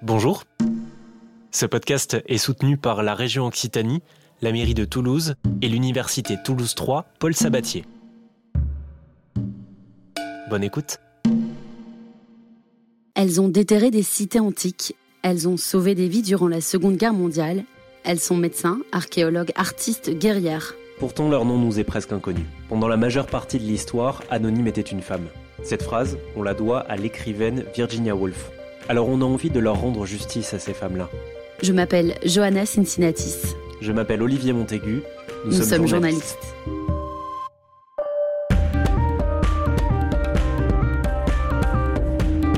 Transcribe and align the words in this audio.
Bonjour. 0.00 0.44
Ce 1.50 1.66
podcast 1.66 2.18
est 2.26 2.38
soutenu 2.38 2.76
par 2.76 3.02
la 3.02 3.16
région 3.16 3.46
Occitanie, 3.46 4.00
la 4.42 4.52
mairie 4.52 4.74
de 4.74 4.84
Toulouse 4.84 5.34
et 5.60 5.68
l'université 5.68 6.36
Toulouse 6.44 6.76
3 6.76 7.06
Paul 7.18 7.34
Sabatier. 7.34 7.84
Bonne 10.48 10.62
écoute. 10.62 10.98
Elles 13.16 13.40
ont 13.40 13.48
déterré 13.48 13.90
des 13.90 14.04
cités 14.04 14.38
antiques, 14.38 14.94
elles 15.22 15.48
ont 15.48 15.56
sauvé 15.56 15.96
des 15.96 16.06
vies 16.06 16.22
durant 16.22 16.46
la 16.46 16.60
Seconde 16.60 16.96
Guerre 16.96 17.12
mondiale, 17.12 17.64
elles 18.04 18.20
sont 18.20 18.36
médecins, 18.36 18.78
archéologues, 18.92 19.50
artistes, 19.56 20.16
guerrières. 20.16 20.76
Pourtant, 21.00 21.28
leur 21.28 21.44
nom 21.44 21.58
nous 21.58 21.80
est 21.80 21.84
presque 21.84 22.12
inconnu. 22.12 22.46
Pendant 22.68 22.86
la 22.86 22.96
majeure 22.96 23.26
partie 23.26 23.58
de 23.58 23.64
l'histoire, 23.64 24.22
Anonyme 24.30 24.68
était 24.68 24.80
une 24.80 25.02
femme. 25.02 25.26
Cette 25.64 25.82
phrase, 25.82 26.18
on 26.36 26.44
la 26.44 26.54
doit 26.54 26.80
à 26.82 26.96
l'écrivaine 26.96 27.64
Virginia 27.74 28.14
Woolf. 28.14 28.52
Alors 28.88 29.08
on 29.08 29.20
a 29.20 29.24
envie 29.24 29.50
de 29.50 29.60
leur 29.60 29.80
rendre 29.80 30.06
justice 30.06 30.54
à 30.54 30.58
ces 30.58 30.72
femmes-là. 30.72 31.08
Je 31.62 31.72
m'appelle 31.72 32.14
Johanna 32.24 32.64
Cincinnatis. 32.66 33.54
Je 33.80 33.92
m'appelle 33.92 34.22
Olivier 34.22 34.52
Montaigu. 34.52 35.02
Nous, 35.44 35.52
sommes, 35.52 35.86
journalistes. 35.86 36.38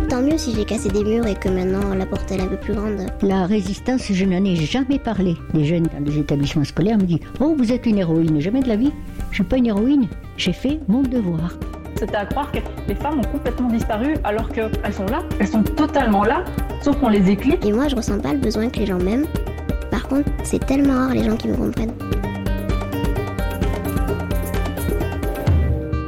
Tant 0.08 0.22
mieux 0.22 0.38
si 0.38 0.54
j'ai 0.54 0.64
cassé 0.64 0.88
des 0.88 1.04
murs 1.04 1.26
et 1.26 1.34
que 1.34 1.48
maintenant 1.48 1.94
la 1.94 2.06
porte 2.06 2.30
est 2.32 2.40
un 2.40 2.46
peu 2.46 2.56
plus 2.56 2.74
grande. 2.74 3.06
La 3.22 3.46
résistance, 3.46 4.10
je 4.10 4.24
n'en 4.24 4.44
ai 4.44 4.56
jamais 4.56 4.98
parlé. 4.98 5.36
Les 5.54 5.64
jeunes 5.64 5.88
dans 5.92 6.04
les 6.04 6.18
établissements 6.18 6.64
scolaires 6.64 6.98
me 6.98 7.04
disent 7.04 7.20
Oh, 7.40 7.54
vous 7.56 7.72
êtes 7.72 7.86
une 7.86 7.98
héroïne. 7.98 8.40
Jamais 8.40 8.60
de 8.60 8.68
la 8.68 8.76
vie. 8.76 8.92
Je 9.30 9.36
suis 9.36 9.44
pas 9.44 9.56
une 9.56 9.66
héroïne. 9.66 10.08
J'ai 10.36 10.52
fait 10.52 10.80
mon 10.88 11.02
devoir. 11.02 11.54
C'était 12.00 12.16
à 12.16 12.24
croire 12.24 12.50
que 12.50 12.60
les 12.88 12.94
femmes 12.94 13.18
ont 13.18 13.30
complètement 13.30 13.68
disparu 13.68 14.14
alors 14.24 14.48
qu'elles 14.48 14.94
sont 14.94 15.04
là. 15.04 15.22
Elles 15.38 15.48
sont 15.48 15.62
totalement 15.62 16.24
là, 16.24 16.46
sauf 16.80 16.98
qu'on 16.98 17.10
les 17.10 17.28
éclipse. 17.28 17.66
Et 17.66 17.72
moi, 17.72 17.88
je 17.88 17.96
ressens 17.96 18.20
pas 18.20 18.32
le 18.32 18.38
besoin 18.38 18.70
que 18.70 18.78
les 18.78 18.86
gens 18.86 18.96
m'aiment. 18.96 19.26
Par 19.90 20.08
contre, 20.08 20.30
c'est 20.42 20.64
tellement 20.64 20.94
rare 20.94 21.12
les 21.12 21.24
gens 21.24 21.36
qui 21.36 21.48
me 21.48 21.56
comprennent. 21.56 21.92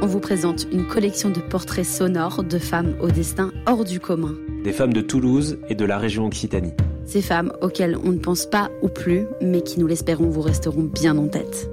On 0.01 0.07
vous 0.07 0.19
présente 0.19 0.65
une 0.71 0.87
collection 0.87 1.29
de 1.29 1.39
portraits 1.39 1.85
sonores 1.85 2.43
de 2.43 2.57
femmes 2.57 2.95
au 2.99 3.11
destin 3.11 3.51
hors 3.67 3.83
du 3.83 3.99
commun. 3.99 4.33
Des 4.63 4.73
femmes 4.73 4.93
de 4.93 5.01
Toulouse 5.01 5.59
et 5.69 5.75
de 5.75 5.85
la 5.85 5.99
région 5.99 6.25
Occitanie. 6.25 6.73
Ces 7.05 7.21
femmes 7.21 7.53
auxquelles 7.61 7.97
on 8.03 8.13
ne 8.13 8.17
pense 8.17 8.47
pas 8.47 8.71
ou 8.81 8.87
plus, 8.87 9.27
mais 9.41 9.61
qui, 9.61 9.79
nous 9.79 9.85
l'espérons, 9.85 10.31
vous 10.31 10.41
resteront 10.41 10.89
bien 10.91 11.15
en 11.19 11.27
tête. 11.27 11.69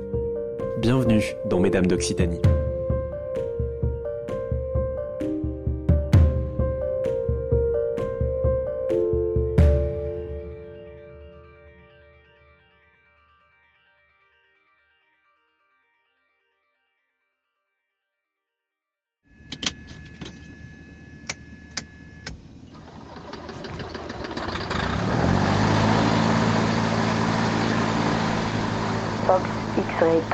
Bienvenue 0.83 1.25
dans 1.48 1.59
Mesdames 1.59 1.87
d'Occitanie. 1.87 2.41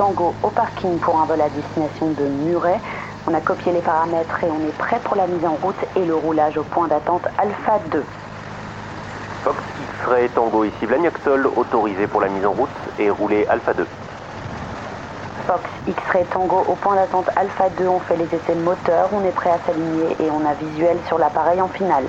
Tango 0.06 0.36
au 0.44 0.50
parking 0.50 0.98
pour 1.00 1.18
un 1.18 1.24
vol 1.24 1.40
à 1.40 1.48
destination 1.48 2.06
de 2.12 2.22
Muret. 2.22 2.80
On 3.26 3.34
a 3.34 3.40
copié 3.40 3.72
les 3.72 3.80
paramètres 3.80 4.44
et 4.44 4.46
on 4.46 4.68
est 4.68 4.78
prêt 4.78 5.00
pour 5.02 5.16
la 5.16 5.26
mise 5.26 5.44
en 5.44 5.54
route 5.60 5.74
et 5.96 6.04
le 6.04 6.14
roulage 6.14 6.56
au 6.56 6.62
point 6.62 6.86
d'attente 6.86 7.26
Alpha 7.38 7.80
2. 7.90 8.04
Fox 9.42 9.58
X-Ray 9.82 10.28
Tango 10.28 10.62
ici 10.62 10.86
Blagnac-Sol, 10.86 11.48
autorisé 11.56 12.06
pour 12.06 12.20
la 12.20 12.28
mise 12.28 12.46
en 12.46 12.52
route 12.52 12.68
et 13.00 13.10
roulé 13.10 13.46
Alpha 13.48 13.74
2. 13.74 13.84
Fox 15.48 15.64
X-Ray 15.88 16.24
Tango 16.26 16.64
au 16.68 16.76
point 16.76 16.94
d'attente 16.94 17.28
Alpha 17.34 17.68
2, 17.70 17.88
on 17.88 17.98
fait 17.98 18.16
les 18.16 18.26
essais 18.26 18.54
de 18.54 18.62
moteur, 18.62 19.08
on 19.12 19.24
est 19.24 19.34
prêt 19.34 19.50
à 19.50 19.58
s'aligner 19.66 20.16
et 20.20 20.30
on 20.30 20.46
a 20.46 20.54
visuel 20.54 20.98
sur 21.08 21.18
l'appareil 21.18 21.60
en 21.60 21.68
finale. 21.68 22.06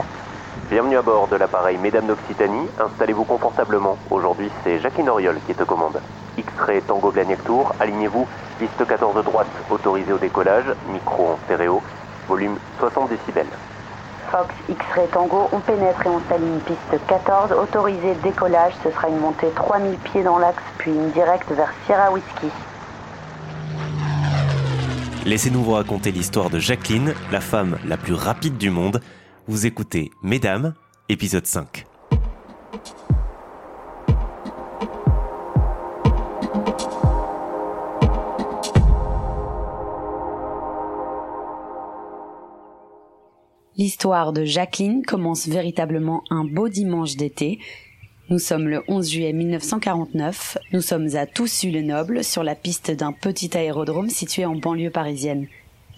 Bienvenue 0.69 0.97
à 0.97 1.01
bord 1.01 1.29
de 1.29 1.37
l'appareil 1.37 1.77
Mesdames 1.77 2.07
d'Occitanie, 2.07 2.67
installez-vous 2.77 3.23
confortablement. 3.23 3.97
Aujourd'hui, 4.09 4.49
c'est 4.65 4.81
Jacqueline 4.81 5.07
Oriol 5.07 5.37
qui 5.45 5.53
est 5.53 5.61
aux 5.61 5.65
commandes. 5.65 6.01
X-Ray 6.37 6.81
Tango 6.81 7.09
Blagnac 7.09 7.41
Tour, 7.45 7.73
alignez-vous, 7.79 8.27
piste 8.59 8.85
14 8.85 9.23
droite, 9.23 9.47
autorisé 9.69 10.11
au 10.11 10.17
décollage, 10.17 10.65
micro 10.91 11.29
en 11.29 11.37
stéréo, 11.45 11.81
volume 12.27 12.57
60 12.79 13.09
décibels. 13.09 13.47
Fox 14.29 14.53
X-Ray 14.67 15.07
Tango, 15.07 15.47
on 15.53 15.59
pénètre 15.61 16.05
et 16.05 16.09
on 16.09 16.19
s'aligne 16.27 16.59
piste 16.59 16.99
14, 17.07 17.53
autorisé 17.53 18.15
décollage, 18.21 18.73
ce 18.83 18.91
sera 18.91 19.07
une 19.07 19.19
montée 19.19 19.47
3000 19.55 19.97
pieds 19.99 20.23
dans 20.23 20.37
l'axe, 20.37 20.63
puis 20.79 20.91
une 20.91 21.11
directe 21.11 21.49
vers 21.53 21.71
Sierra 21.85 22.11
Whiskey. 22.11 22.51
Laissez-nous 25.25 25.63
vous 25.63 25.73
raconter 25.73 26.11
l'histoire 26.11 26.49
de 26.49 26.59
Jacqueline, 26.59 27.13
la 27.31 27.39
femme 27.39 27.77
la 27.85 27.95
plus 27.95 28.13
rapide 28.13 28.57
du 28.57 28.69
monde. 28.69 28.99
Vous 29.49 29.65
écoutez 29.65 30.11
Mesdames, 30.21 30.73
épisode 31.07 31.45
5. 31.45 31.85
L'histoire 43.77 44.33
de 44.33 44.43
Jacqueline 44.43 45.05
commence 45.05 45.47
véritablement 45.47 46.25
un 46.29 46.43
beau 46.43 46.67
dimanche 46.67 47.15
d'été. 47.15 47.59
Nous 48.29 48.39
sommes 48.39 48.67
le 48.67 48.83
11 48.89 49.09
juillet 49.09 49.31
1949. 49.31 50.57
Nous 50.73 50.81
sommes 50.81 51.15
à 51.15 51.25
Toussus-le-Noble, 51.25 52.25
sur 52.25 52.43
la 52.43 52.55
piste 52.55 52.91
d'un 52.91 53.13
petit 53.13 53.55
aérodrome 53.55 54.09
situé 54.09 54.43
en 54.43 54.55
banlieue 54.55 54.91
parisienne. 54.91 55.47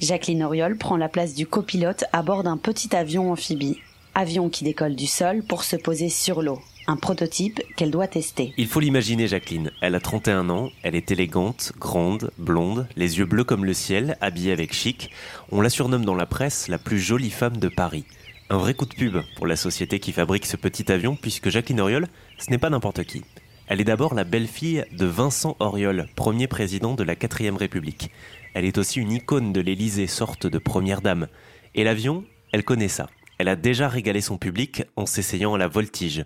Jacqueline 0.02 0.44
Auriol 0.44 0.78
prend 0.78 0.96
la 0.96 1.10
place 1.10 1.34
du 1.34 1.46
copilote 1.46 2.06
à 2.14 2.22
bord 2.22 2.44
d'un 2.44 2.56
petit 2.56 2.96
avion 2.96 3.34
amphibie. 3.34 3.80
Avion 4.16 4.50
qui 4.50 4.64
décolle 4.64 4.96
du 4.96 5.08
sol 5.08 5.44
pour 5.44 5.64
se 5.64 5.76
poser 5.76 6.08
sur 6.08 6.42
l'eau. 6.42 6.62
Un 6.88 6.96
prototype 6.96 7.62
qu'elle 7.76 7.92
doit 7.92 8.08
tester. 8.08 8.54
Il 8.58 8.68
faut 8.68 8.80
l'imaginer, 8.80 9.28
Jacqueline. 9.28 9.72
Elle 9.82 9.96
a 9.96 10.00
31 10.00 10.50
ans, 10.50 10.70
elle 10.84 10.96
est 10.96 11.12
élégante, 11.12 11.74
grande, 11.78 12.32
blonde, 12.38 12.88
les 12.96 13.18
yeux 13.18 13.26
bleus 13.26 13.44
comme 13.44 13.66
le 13.66 13.74
ciel, 13.74 14.18
habillée 14.22 14.54
avec 14.54 14.74
chic. 14.74 15.12
On 15.52 15.60
la 15.60 15.70
surnomme 15.70 16.06
dans 16.06 16.16
la 16.16 16.26
presse 16.26 16.70
la 16.70 16.80
plus 16.80 17.00
jolie 17.00 17.30
femme 17.30 17.58
de 17.58 17.68
Paris. 17.68 18.06
Un 18.50 18.58
vrai 18.58 18.74
coup 18.74 18.86
de 18.86 18.96
pub 18.96 19.18
pour 19.36 19.48
la 19.48 19.58
société 19.58 20.00
qui 20.00 20.14
fabrique 20.14 20.46
ce 20.46 20.56
petit 20.56 20.92
avion, 20.92 21.18
puisque 21.18 21.50
Jacqueline 21.50 21.82
Auriol, 21.82 22.08
ce 22.40 22.50
n'est 22.50 22.58
pas 22.58 22.70
n'importe 22.70 23.04
qui. 23.04 23.22
Elle 23.68 23.82
est 23.82 23.84
d'abord 23.84 24.16
la 24.16 24.24
belle-fille 24.24 24.84
de 24.92 25.06
Vincent 25.06 25.56
Auriol, 25.60 26.08
premier 26.16 26.48
président 26.48 26.96
de 26.96 27.04
la 27.04 27.14
4ème 27.14 27.56
République. 27.56 28.10
Elle 28.54 28.66
est 28.66 28.78
aussi 28.78 29.00
une 29.00 29.12
icône 29.12 29.54
de 29.54 29.62
l'Élysée, 29.62 30.08
sorte 30.08 30.48
de 30.48 30.58
première 30.58 31.02
dame. 31.02 31.28
Et 31.76 31.84
l'avion, 31.84 32.24
elle 32.52 32.64
connaît 32.64 32.88
ça. 32.88 33.08
Elle 33.38 33.48
a 33.48 33.56
déjà 33.56 33.88
régalé 33.88 34.22
son 34.22 34.38
public 34.38 34.84
en 34.96 35.06
s'essayant 35.06 35.54
à 35.54 35.58
la 35.58 35.68
voltige. 35.68 36.26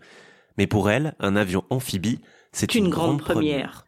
Mais 0.57 0.67
pour 0.67 0.89
elle, 0.89 1.15
un 1.19 1.35
avion 1.35 1.63
amphibie, 1.69 2.19
c'est 2.51 2.75
une, 2.75 2.89
grande, 2.89 3.21
première. 3.21 3.85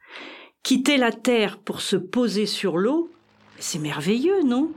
Quitter 0.63 0.97
la 0.97 1.11
Terre 1.11 1.57
pour 1.57 1.81
se 1.81 1.95
poser 1.95 2.45
sur 2.45 2.77
l'eau, 2.77 3.09
c'est 3.57 3.79
merveilleux, 3.79 4.43
non? 4.43 4.71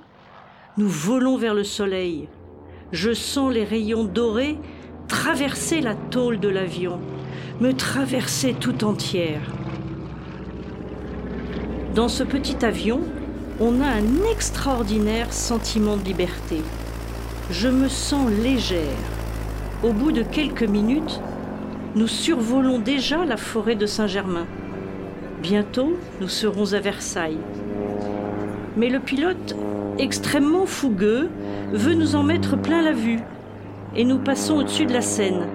Nous 0.77 0.89
volons 0.89 1.37
vers 1.37 1.55
le 1.55 1.65
soleil. 1.65 2.29
Je 2.93 3.13
sens 3.13 3.53
les 3.53 3.65
rayons 3.65 4.05
dorés 4.05 4.59
traverser 5.09 5.81
la 5.81 5.95
tôle 5.95 6.39
de 6.39 6.49
l'avion, 6.49 7.01
me 7.61 7.73
traverser 7.73 8.55
tout 8.55 8.85
entière. 8.85 9.41
Dans 11.95 12.09
ce 12.09 12.23
petit 12.23 12.65
avion, 12.65 13.01
on 13.61 13.81
a 13.81 13.87
un 13.87 14.31
extraordinaire 14.31 15.33
sentiment 15.33 15.97
de 15.97 16.05
liberté. 16.05 16.63
Je 17.51 17.69
me 17.69 17.89
sens 17.89 18.31
légère. 18.31 18.83
Au 19.83 19.93
bout 19.93 20.13
de 20.13 20.23
quelques 20.23 20.63
minutes, 20.63 21.21
nous 21.97 22.07
survolons 22.07 22.79
déjà 22.79 23.25
la 23.25 23.37
forêt 23.37 23.75
de 23.75 23.87
Saint-Germain. 23.87 24.47
Bientôt, 25.43 25.97
nous 26.21 26.29
serons 26.29 26.73
à 26.73 26.79
Versailles. 26.79 27.39
Mais 28.77 28.91
le 28.91 29.01
pilote, 29.01 29.57
extrêmement 29.99 30.67
fougueux, 30.67 31.29
veut 31.73 31.95
nous 31.95 32.15
en 32.15 32.23
mettre 32.23 32.57
plein 32.57 32.83
la 32.83 32.93
vue. 32.93 33.21
Et 33.97 34.05
nous 34.05 34.19
passons 34.19 34.59
au-dessus 34.59 34.87
de 34.87 34.93
la 34.93 35.03
Seine. 35.03 35.49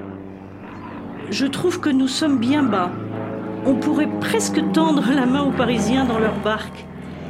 Je 1.30 1.46
trouve 1.46 1.80
que 1.80 1.90
nous 1.90 2.10
sommes 2.10 2.38
bien 2.38 2.64
bas. 2.64 2.92
On 3.66 3.76
pourrait 3.76 4.10
presque 4.20 4.62
tendre 4.74 5.06
la 5.16 5.26
main 5.26 5.44
aux 5.44 5.52
Parisiens 5.52 6.04
dans 6.04 6.20
leur 6.20 6.36
barque. 6.44 6.86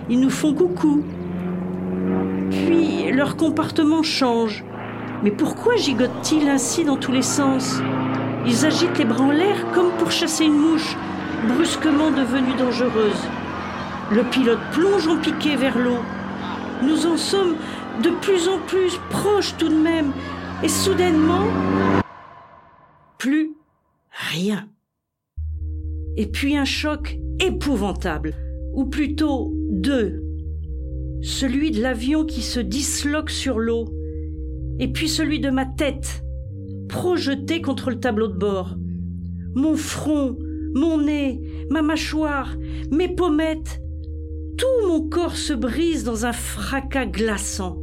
Ils 0.09 0.19
nous 0.19 0.29
font 0.29 0.53
coucou. 0.53 1.03
Puis 2.49 3.11
leur 3.11 3.35
comportement 3.37 4.03
change. 4.03 4.63
Mais 5.23 5.31
pourquoi 5.31 5.75
gigotent-ils 5.77 6.49
ainsi 6.49 6.83
dans 6.83 6.97
tous 6.97 7.11
les 7.11 7.21
sens? 7.21 7.81
Ils 8.45 8.65
agitent 8.65 8.97
les 8.97 9.05
bras 9.05 9.23
en 9.23 9.31
l'air 9.31 9.71
comme 9.73 9.91
pour 9.97 10.11
chasser 10.11 10.45
une 10.45 10.57
mouche, 10.57 10.97
brusquement 11.47 12.11
devenue 12.11 12.53
dangereuse. 12.57 13.27
Le 14.11 14.23
pilote 14.23 14.59
plonge 14.73 15.07
en 15.07 15.17
piqué 15.17 15.55
vers 15.55 15.77
l'eau. 15.77 15.99
Nous 16.81 17.05
en 17.05 17.15
sommes 17.15 17.55
de 18.03 18.09
plus 18.09 18.49
en 18.49 18.59
plus 18.67 18.99
proches 19.09 19.55
tout 19.57 19.69
de 19.69 19.75
même. 19.75 20.11
Et 20.61 20.69
soudainement, 20.69 21.45
Plus 23.17 23.53
rien. 24.11 24.67
Et 26.17 26.27
puis 26.27 26.57
un 26.57 26.65
choc 26.65 27.17
épouvantable, 27.39 28.33
ou 28.73 28.85
plutôt 28.85 29.53
deux. 29.73 30.23
Celui 31.21 31.71
de 31.71 31.81
l'avion 31.81 32.25
qui 32.25 32.41
se 32.41 32.59
disloque 32.59 33.29
sur 33.31 33.59
l'eau, 33.59 33.85
et 34.79 34.87
puis 34.87 35.09
celui 35.09 35.39
de 35.39 35.49
ma 35.49 35.65
tête, 35.65 36.23
projetée 36.89 37.61
contre 37.61 37.89
le 37.89 37.99
tableau 37.99 38.27
de 38.27 38.37
bord. 38.37 38.75
Mon 39.55 39.75
front, 39.75 40.37
mon 40.75 41.01
nez, 41.01 41.41
ma 41.69 41.81
mâchoire, 41.81 42.55
mes 42.91 43.07
pommettes, 43.07 43.81
tout 44.57 44.87
mon 44.87 45.07
corps 45.09 45.35
se 45.35 45.53
brise 45.53 46.03
dans 46.03 46.25
un 46.25 46.33
fracas 46.33 47.07
glaçant. 47.07 47.81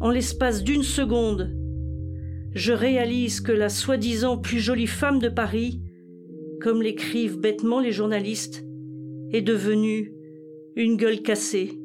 En 0.00 0.10
l'espace 0.10 0.64
d'une 0.64 0.82
seconde, 0.82 1.54
je 2.54 2.72
réalise 2.72 3.40
que 3.42 3.52
la 3.52 3.68
soi-disant 3.68 4.38
plus 4.38 4.60
jolie 4.60 4.86
femme 4.86 5.18
de 5.18 5.28
Paris, 5.28 5.82
comme 6.62 6.80
l'écrivent 6.80 7.38
bêtement 7.38 7.80
les 7.80 7.92
journalistes, 7.92 8.64
est 9.32 9.42
devenue 9.42 10.15
une 10.76 10.96
gueule 10.96 11.22
cassée. 11.22 11.78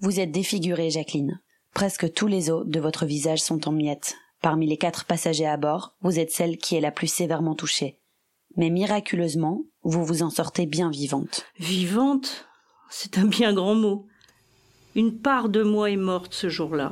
Vous 0.00 0.18
êtes 0.18 0.32
défigurée, 0.32 0.88
Jacqueline. 0.88 1.40
Presque 1.74 2.10
tous 2.14 2.26
les 2.26 2.50
os 2.50 2.66
de 2.66 2.80
votre 2.80 3.04
visage 3.04 3.42
sont 3.42 3.68
en 3.68 3.72
miettes. 3.72 4.16
Parmi 4.40 4.66
les 4.66 4.78
quatre 4.78 5.04
passagers 5.04 5.46
à 5.46 5.58
bord, 5.58 5.94
vous 6.00 6.18
êtes 6.18 6.30
celle 6.30 6.56
qui 6.56 6.76
est 6.76 6.80
la 6.80 6.90
plus 6.90 7.08
sévèrement 7.08 7.54
touchée. 7.54 7.98
Mais 8.56 8.70
miraculeusement, 8.70 9.64
vous 9.82 10.06
vous 10.06 10.22
en 10.22 10.30
sortez 10.30 10.64
bien 10.64 10.90
vivante. 10.90 11.44
Vivante? 11.58 12.48
C'est 12.88 13.18
un 13.18 13.26
bien 13.26 13.52
grand 13.52 13.74
mot. 13.74 14.06
Une 14.94 15.20
part 15.20 15.50
de 15.50 15.62
moi 15.62 15.90
est 15.90 15.96
morte 15.96 16.32
ce 16.32 16.48
jour-là. 16.48 16.90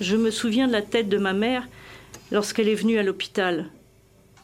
Je 0.00 0.16
me 0.16 0.30
souviens 0.30 0.66
de 0.66 0.72
la 0.72 0.82
tête 0.82 1.10
de 1.10 1.18
ma 1.18 1.34
mère 1.34 1.68
lorsqu'elle 2.32 2.68
est 2.68 2.74
venue 2.74 2.98
à 2.98 3.02
l'hôpital. 3.02 3.70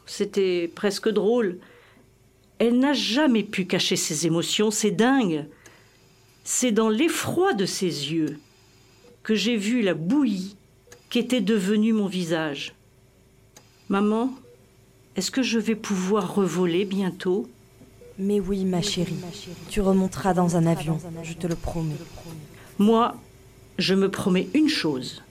C'était 0.05 0.71
presque 0.73 1.09
drôle. 1.09 1.57
Elle 2.59 2.79
n'a 2.79 2.93
jamais 2.93 3.43
pu 3.43 3.65
cacher 3.65 3.95
ses 3.95 4.27
émotions, 4.27 4.71
c'est 4.71 4.91
dingue. 4.91 5.45
C'est 6.43 6.71
dans 6.71 6.89
l'effroi 6.89 7.53
de 7.53 7.65
ses 7.65 7.85
yeux 7.85 8.39
que 9.23 9.35
j'ai 9.35 9.57
vu 9.57 9.81
la 9.81 9.95
bouillie 9.95 10.55
qu'était 11.09 11.41
devenue 11.41 11.91
mon 11.91 12.07
visage. 12.07 12.73
Maman, 13.89 14.33
est-ce 15.15 15.31
que 15.31 15.41
je 15.41 15.57
vais 15.57 15.75
pouvoir 15.75 16.35
revoler 16.35 16.85
bientôt? 16.85 17.49
Mais 18.19 18.39
oui, 18.39 18.63
ma 18.63 18.81
chérie. 18.81 19.15
Tu 19.69 19.81
remonteras 19.81 20.33
dans 20.33 20.55
un 20.55 20.65
avion, 20.65 20.99
je 21.23 21.33
te 21.33 21.47
le 21.47 21.55
promets. 21.55 21.95
Moi, 22.77 23.15
je 23.77 23.95
me 23.95 24.09
promets 24.09 24.47
une 24.53 24.69
chose. 24.69 25.23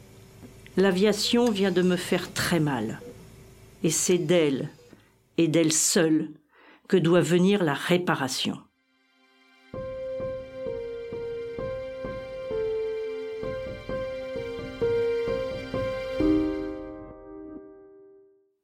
L'aviation 0.79 1.51
vient 1.51 1.73
de 1.73 1.81
me 1.81 1.97
faire 1.97 2.35
très 2.35 2.61
mal. 2.61 3.01
Et 3.83 3.89
c'est 3.91 4.19
d'elle, 4.19 4.69
et 5.39 5.49
d'elle 5.49 5.73
seule, 5.73 6.29
que 6.87 6.99
doit 6.99 7.23
venir 7.23 7.65
la 7.65 7.73
réparation. 7.73 8.59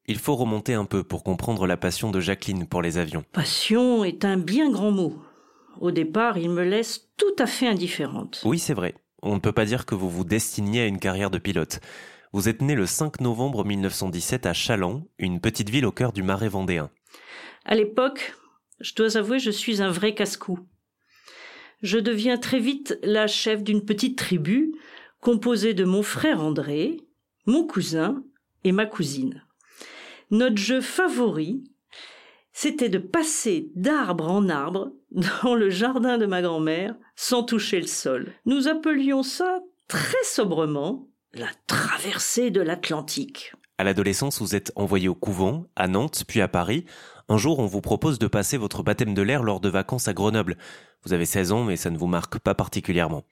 Il 0.06 0.18
faut 0.18 0.36
remonter 0.36 0.74
un 0.74 0.84
peu 0.84 1.02
pour 1.02 1.24
comprendre 1.24 1.66
la 1.66 1.78
passion 1.78 2.10
de 2.10 2.20
Jacqueline 2.20 2.66
pour 2.66 2.82
les 2.82 2.98
avions. 2.98 3.24
Passion 3.32 4.04
est 4.04 4.26
un 4.26 4.36
bien 4.36 4.70
grand 4.70 4.90
mot. 4.90 5.16
Au 5.80 5.90
départ, 5.90 6.36
il 6.36 6.50
me 6.50 6.62
laisse 6.62 7.08
tout 7.16 7.34
à 7.38 7.46
fait 7.46 7.66
indifférente. 7.66 8.42
Oui, 8.44 8.58
c'est 8.58 8.74
vrai. 8.74 8.94
On 9.22 9.34
ne 9.34 9.40
peut 9.40 9.52
pas 9.52 9.64
dire 9.64 9.86
que 9.86 9.94
vous 9.94 10.10
vous 10.10 10.24
destiniez 10.24 10.82
à 10.82 10.86
une 10.86 10.98
carrière 10.98 11.30
de 11.30 11.38
pilote. 11.38 11.80
Vous 12.32 12.48
êtes 12.48 12.60
né 12.60 12.74
le 12.74 12.86
5 12.86 13.20
novembre 13.20 13.64
1917 13.64 14.46
à 14.46 14.52
Chaland, 14.52 15.06
une 15.18 15.40
petite 15.40 15.70
ville 15.70 15.86
au 15.86 15.92
cœur 15.92 16.12
du 16.12 16.24
Marais 16.24 16.48
vendéen. 16.48 16.90
À 17.64 17.76
l'époque, 17.76 18.34
je 18.80 18.94
dois 18.94 19.16
avouer, 19.16 19.38
je 19.38 19.50
suis 19.50 19.80
un 19.80 19.90
vrai 19.90 20.14
casse-cou. 20.14 20.58
Je 21.82 21.98
deviens 21.98 22.36
très 22.36 22.58
vite 22.58 22.98
la 23.04 23.28
chef 23.28 23.62
d'une 23.62 23.84
petite 23.84 24.18
tribu 24.18 24.74
composée 25.20 25.72
de 25.72 25.84
mon 25.84 26.02
frère 26.02 26.40
André, 26.40 26.96
mon 27.46 27.64
cousin 27.64 28.24
et 28.64 28.72
ma 28.72 28.86
cousine. 28.86 29.44
Notre 30.30 30.56
jeu 30.56 30.80
favori, 30.80 31.62
c'était 32.52 32.88
de 32.88 32.98
passer 32.98 33.70
d'arbre 33.76 34.28
en 34.28 34.48
arbre 34.48 34.92
dans 35.14 35.54
le 35.54 35.70
jardin 35.70 36.18
de 36.18 36.26
ma 36.26 36.42
grand-mère 36.42 36.94
sans 37.16 37.42
toucher 37.42 37.80
le 37.80 37.86
sol. 37.86 38.32
Nous 38.46 38.68
appelions 38.68 39.22
ça 39.22 39.60
très 39.88 40.22
sobrement 40.24 41.08
la 41.34 41.48
traversée 41.66 42.50
de 42.50 42.60
l'Atlantique. 42.60 43.52
À 43.78 43.84
l'adolescence, 43.84 44.40
vous 44.40 44.54
êtes 44.54 44.72
envoyé 44.76 45.08
au 45.08 45.14
couvent, 45.14 45.66
à 45.76 45.88
Nantes, 45.88 46.24
puis 46.28 46.40
à 46.40 46.48
Paris. 46.48 46.84
Un 47.28 47.38
jour, 47.38 47.58
on 47.58 47.66
vous 47.66 47.80
propose 47.80 48.18
de 48.18 48.26
passer 48.26 48.56
votre 48.56 48.82
baptême 48.82 49.14
de 49.14 49.22
l'air 49.22 49.42
lors 49.42 49.60
de 49.60 49.68
vacances 49.68 50.08
à 50.08 50.12
Grenoble. 50.12 50.56
Vous 51.04 51.12
avez 51.12 51.24
16 51.24 51.52
ans, 51.52 51.64
mais 51.64 51.76
ça 51.76 51.90
ne 51.90 51.98
vous 51.98 52.06
marque 52.06 52.38
pas 52.38 52.54
particulièrement. 52.54 53.24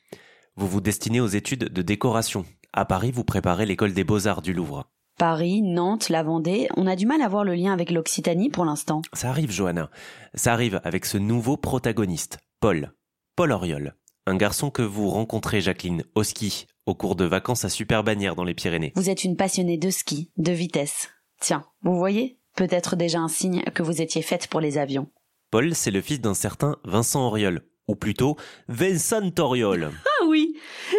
Vous 0.57 0.67
vous 0.67 0.81
destinez 0.81 1.21
aux 1.21 1.27
études 1.27 1.73
de 1.73 1.83
décoration. 1.83 2.45
À 2.73 2.85
Paris, 2.85 3.13
vous 3.13 3.25
préparez 3.25 3.67
l'école 3.67 3.93
des 3.93 4.05
beaux-arts 4.05 4.43
du 4.43 4.53
Louvre. 4.53 4.89
Paris, 5.21 5.61
Nantes, 5.61 6.09
la 6.09 6.23
Vendée, 6.23 6.67
on 6.79 6.87
a 6.87 6.97
du 6.97 7.05
mal 7.05 7.21
à 7.21 7.29
voir 7.29 7.45
le 7.45 7.53
lien 7.53 7.75
avec 7.75 7.91
l'Occitanie 7.91 8.49
pour 8.49 8.65
l'instant. 8.65 9.03
Ça 9.13 9.29
arrive, 9.29 9.53
Johanna. 9.53 9.91
Ça 10.33 10.55
arrive 10.55 10.81
avec 10.83 11.05
ce 11.05 11.19
nouveau 11.19 11.59
protagoniste, 11.59 12.39
Paul. 12.59 12.95
Paul 13.37 13.53
Oriol. 13.53 13.95
Un 14.25 14.37
garçon 14.37 14.71
que 14.71 14.81
vous 14.81 15.11
rencontrez, 15.11 15.61
Jacqueline, 15.61 16.05
au 16.15 16.23
ski, 16.23 16.67
au 16.87 16.95
cours 16.95 17.17
de 17.17 17.27
vacances 17.27 17.67
à 17.67 17.69
Superbannière 17.69 18.35
dans 18.35 18.45
les 18.45 18.55
Pyrénées. 18.55 18.95
Vous 18.97 19.11
êtes 19.11 19.23
une 19.23 19.37
passionnée 19.37 19.77
de 19.77 19.91
ski, 19.91 20.31
de 20.39 20.53
vitesse. 20.53 21.11
Tiens, 21.39 21.67
vous 21.83 21.99
voyez 21.99 22.39
Peut-être 22.57 22.97
déjà 22.97 23.19
un 23.19 23.29
signe 23.29 23.63
que 23.75 23.83
vous 23.83 24.01
étiez 24.01 24.23
faite 24.23 24.47
pour 24.47 24.63
les 24.63 24.79
avions. 24.79 25.11
Paul, 25.51 25.75
c'est 25.75 25.91
le 25.91 26.01
fils 26.01 26.23
d'un 26.23 26.33
certain 26.33 26.79
Vincent 26.85 27.27
Auriol, 27.27 27.61
ou 27.89 27.95
plutôt 27.95 28.39
Vincent 28.69 29.31
Auriol. 29.39 29.91
Ah 30.03 30.25
oui 30.29 30.57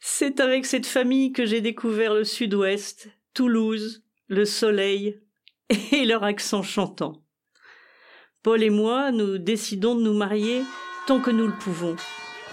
C'est 0.00 0.40
avec 0.40 0.66
cette 0.66 0.86
famille 0.86 1.30
que 1.30 1.46
j'ai 1.46 1.60
découvert 1.60 2.14
le 2.14 2.24
sud-ouest, 2.24 3.10
Toulouse, 3.34 4.02
le 4.28 4.44
soleil 4.44 5.20
et 5.92 6.04
leur 6.04 6.24
accent 6.24 6.62
chantant. 6.62 7.22
Paul 8.42 8.62
et 8.62 8.70
moi, 8.70 9.12
nous 9.12 9.38
décidons 9.38 9.94
de 9.94 10.02
nous 10.02 10.14
marier 10.14 10.62
tant 11.06 11.20
que 11.20 11.30
nous 11.30 11.46
le 11.46 11.58
pouvons. 11.58 11.96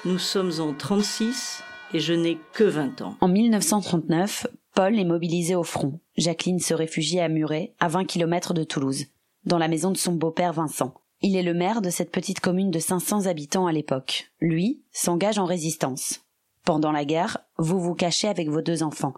Nous 0.06 0.20
sommes 0.20 0.52
en 0.60 0.74
36 0.74 1.64
et 1.94 2.00
je 2.00 2.14
n'ai 2.14 2.38
que 2.54 2.64
20 2.64 3.02
ans. 3.02 3.18
En 3.22 3.28
1939, 3.28 4.48
Paul 4.76 5.00
est 5.00 5.06
mobilisé 5.06 5.56
au 5.56 5.64
front. 5.64 6.00
Jacqueline 6.18 6.60
se 6.60 6.74
réfugie 6.74 7.20
à 7.20 7.30
Muret, 7.30 7.74
à 7.80 7.88
20 7.88 8.06
km 8.06 8.54
de 8.54 8.64
Toulouse, 8.64 9.06
dans 9.46 9.58
la 9.58 9.68
maison 9.68 9.92
de 9.92 9.98
son 9.98 10.14
beau-père 10.14 10.54
Vincent. 10.54 10.94
Il 11.22 11.36
est 11.36 11.44
le 11.44 11.56
maire 11.56 11.82
de 11.82 11.90
cette 11.90 12.12
petite 12.12 12.42
commune 12.42 12.70
de 12.70 12.80
500 12.80 13.26
habitants 13.26 13.66
à 13.66 13.72
l'époque. 13.72 14.32
Lui 14.40 14.84
s'engage 14.92 15.40
en 15.40 15.46
résistance. 15.46 16.22
Pendant 16.64 16.92
la 16.92 17.06
guerre, 17.06 17.40
vous 17.58 17.80
vous 17.80 17.96
cachez 17.96 18.28
avec 18.28 18.50
vos 18.50 18.62
deux 18.62 18.84
enfants. 18.84 19.14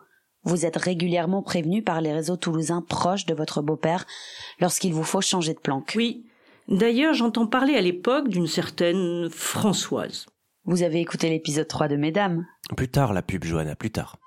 Vous 0.50 0.66
êtes 0.66 0.78
régulièrement 0.78 1.44
prévenu 1.44 1.84
par 1.84 2.02
les 2.02 2.12
réseaux 2.12 2.36
toulousains 2.36 2.82
proches 2.82 3.28
de 3.28 3.36
votre 3.36 3.62
beau-père 3.62 4.08
lorsqu'il 4.60 4.96
vous 4.96 5.04
faut 5.04 5.22
changer 5.22 5.54
de 5.54 5.60
planque. 5.60 5.94
Oui. 5.96 6.26
D'ailleurs, 6.68 7.14
j'entends 7.14 7.46
parler 7.46 7.76
à 7.76 7.82
l'époque 7.82 8.30
d'une 8.30 8.48
certaine 8.48 9.30
Françoise. 9.30 10.26
Vous 10.66 10.82
avez 10.82 11.02
écouté 11.02 11.30
l'épisode 11.30 11.68
3 11.68 11.88
de 11.88 11.98
Mesdames 11.98 12.48
Plus 12.76 12.88
tard 12.90 13.14
la 13.14 13.22
pub, 13.22 13.44
Johanna, 13.44 13.76
plus 13.76 13.92
tard. 13.92 14.18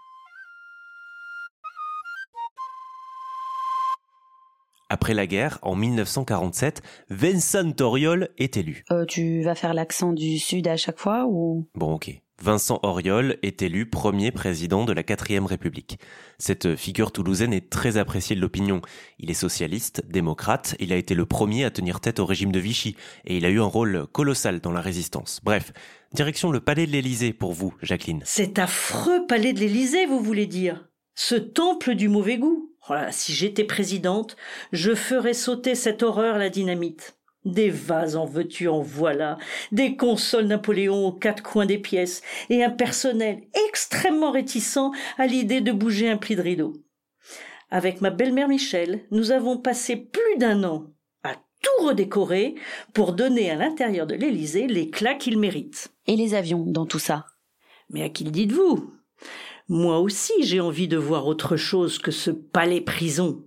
Après 4.89 5.15
la 5.15 5.27
guerre, 5.27 5.59
en 5.63 5.75
1947, 5.75 6.83
Vincent 7.11 7.73
Auriol 7.81 8.29
est 8.39 8.57
élu. 8.57 8.85
euh, 8.93 9.07
Tu 9.07 9.43
vas 9.43 9.57
faire 9.57 9.75
l'accent 9.75 10.13
du 10.13 10.39
sud 10.39 10.69
à 10.69 10.77
chaque 10.77 10.99
fois 11.01 11.25
ou? 11.27 11.67
Bon, 11.75 11.95
ok. 11.95 12.23
Vincent 12.43 12.81
Auriol 12.83 13.39
est 13.43 13.63
élu 13.63 13.87
premier 13.87 14.33
président 14.33 14.85
de 14.85 14.93
la 14.93 15.05
quatrième 15.05 15.47
République. 15.47 16.01
Cette 16.39 16.75
figure 16.75 17.13
toulousaine 17.13 17.53
est 17.53 17.71
très 17.71 17.99
appréciée 17.99 18.35
de 18.35 18.41
l'opinion. 18.41 18.83
Il 19.21 19.31
est 19.31 19.35
socialiste, 19.35 20.03
démocrate, 20.09 20.75
il 20.81 20.93
a 20.93 20.97
été 20.97 21.15
le 21.15 21.25
premier 21.25 21.65
à 21.65 21.71
tenir 21.71 22.01
tête 22.01 22.19
au 22.19 22.27
régime 22.27 22.51
de 22.51 22.59
Vichy, 22.59 22.97
et 23.27 23.37
il 23.37 23.45
a 23.45 23.49
eu 23.49 23.61
un 23.61 23.67
rôle 23.67 24.09
colossal 24.11 24.59
dans 24.59 24.73
la 24.73 24.81
résistance. 24.81 25.39
Bref, 25.45 25.73
direction 26.15 26.51
le 26.51 26.59
palais 26.59 26.89
de 26.89 26.91
l'Élysée 26.91 27.33
pour 27.33 27.53
vous, 27.53 27.75
Jacqueline. 27.81 28.23
Cet 28.25 28.59
affreux 28.59 29.25
palais 29.29 29.53
de 29.53 29.61
l'Élysée, 29.61 30.07
vous 30.07 30.21
voulez 30.21 30.47
dire? 30.47 30.89
Ce 31.15 31.37
temple 31.37 31.95
du 31.95 32.09
mauvais 32.09 32.39
goût? 32.39 32.75
Oh 32.91 32.95
si 33.13 33.35
j'étais 33.35 33.63
présidente, 33.63 34.37
je 34.73 34.97
ferais 34.97 35.35
sauter 35.35 35.77
cette 35.77 36.03
horreur 36.03 36.39
la 36.39 36.51
dynamite. 36.51 37.17
Des 37.45 37.71
vases 37.71 38.15
en 38.15 38.25
veux-tu 38.25 38.69
en 38.69 38.81
voilà, 38.81 39.37
des 39.73 39.97
consoles 39.97 40.47
Napoléon 40.47 41.09
aux 41.09 41.13
quatre 41.13 41.43
coins 41.43 41.67
des 41.67 41.79
pièces, 41.79 42.23
et 42.51 42.63
un 42.63 42.71
personnel 42.71 43.43
extrêmement 43.69 44.31
réticent 44.31 44.93
à 45.19 45.27
l'idée 45.27 45.61
de 45.61 45.73
bouger 45.73 46.09
un 46.09 46.17
pli 46.17 46.37
de 46.37 46.43
rideau. 46.43 46.75
Avec 47.69 48.01
ma 48.01 48.11
belle-mère 48.11 48.49
Michel, 48.49 49.07
nous 49.11 49.33
avons 49.33 49.57
passé 49.59 49.97
plus 49.97 50.39
d'un 50.39 50.63
an 50.63 50.93
à 51.25 51.35
tout 51.35 51.87
redécorer 51.87 52.55
pour 52.93 53.13
donner 53.13 53.51
à 53.51 53.57
l'intérieur 53.57 54.07
de 54.07 54.15
l'Élysée 54.15 54.69
l'éclat 54.69 55.15
qu'il 55.15 55.39
mérite. 55.39 55.89
Et 56.07 56.17
les 56.17 56.35
avions 56.35 56.65
dans 56.65 56.87
tout 56.87 56.99
ça? 56.99 57.27
Mais 57.91 58.03
à 58.03 58.09
qui 58.09 58.25
le 58.25 58.31
dites-vous? 58.31 58.95
Moi 59.69 59.99
aussi 59.99 60.33
j'ai 60.43 60.61
envie 60.61 60.89
de 60.89 60.97
voir 60.97 61.27
autre 61.27 61.57
chose 61.57 61.99
que 61.99 62.11
ce 62.11 62.31
palais-prison. 62.31 63.45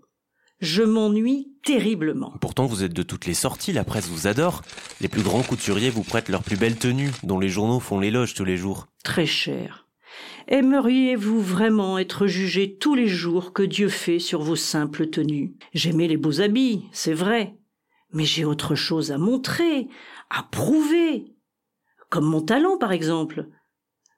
Je 0.60 0.84
m'ennuie 0.84 1.52
terriblement. 1.64 2.34
Pourtant, 2.40 2.66
vous 2.66 2.84
êtes 2.84 2.94
de 2.94 3.04
toutes 3.04 3.26
les 3.26 3.34
sorties, 3.34 3.74
la 3.74 3.84
presse 3.84 4.08
vous 4.08 4.28
adore. 4.28 4.62
Les 5.02 5.08
plus 5.08 5.22
grands 5.22 5.44
couturiers 5.44 5.90
vous 5.90 6.04
prêtent 6.04 6.30
leurs 6.30 6.44
plus 6.44 6.58
belles 6.58 6.78
tenues, 6.78 7.12
dont 7.24 7.40
les 7.40 7.50
journaux 7.50 7.80
font 7.80 8.00
l'éloge 8.00 8.34
tous 8.34 8.46
les 8.46 8.58
jours. 8.58 8.88
Très 9.04 9.26
cher. 9.26 9.88
Aimeriez-vous 10.48 11.42
vraiment 11.42 11.98
être 11.98 12.28
jugé 12.28 12.78
tous 12.78 12.96
les 12.96 13.08
jours 13.08 13.52
que 13.52 13.64
Dieu 13.64 13.90
fait 13.90 14.20
sur 14.20 14.42
vos 14.42 14.56
simples 14.56 15.10
tenues? 15.10 15.56
J'aimais 15.74 16.08
les 16.08 16.18
beaux 16.18 16.40
habits, 16.40 16.86
c'est 16.92 17.14
vrai. 17.14 17.58
Mais 18.14 18.26
j'ai 18.26 18.46
autre 18.46 18.76
chose 18.76 19.12
à 19.12 19.18
montrer, 19.18 19.90
à 20.30 20.44
prouver. 20.44 21.36
Comme 22.10 22.26
mon 22.26 22.42
talent, 22.42 22.78
par 22.78 22.92
exemple. 22.92 23.50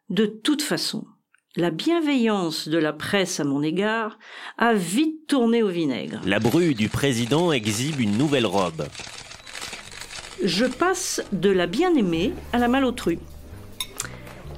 De 0.10 0.26
toute 0.26 0.62
façon, 0.62 1.08
la 1.58 1.72
bienveillance 1.72 2.68
de 2.68 2.78
la 2.78 2.94
presse 2.94 3.40
à 3.40 3.44
mon 3.44 3.64
égard 3.64 4.20
a 4.60 4.76
vite 4.76 5.26
tourné 5.26 5.64
au 5.64 5.70
vinaigre. 5.70 6.22
La 6.24 6.40
bru 6.40 6.76
du 6.76 6.88
président 6.88 7.52
exhibe 7.52 8.00
une 8.00 8.16
nouvelle 8.16 8.46
robe. 8.46 8.86
Je 10.44 10.66
passe 10.66 11.24
de 11.32 11.50
la 11.50 11.66
bien-aimée 11.66 12.34
à 12.54 12.60
la 12.60 12.68
malautrue. 12.68 13.18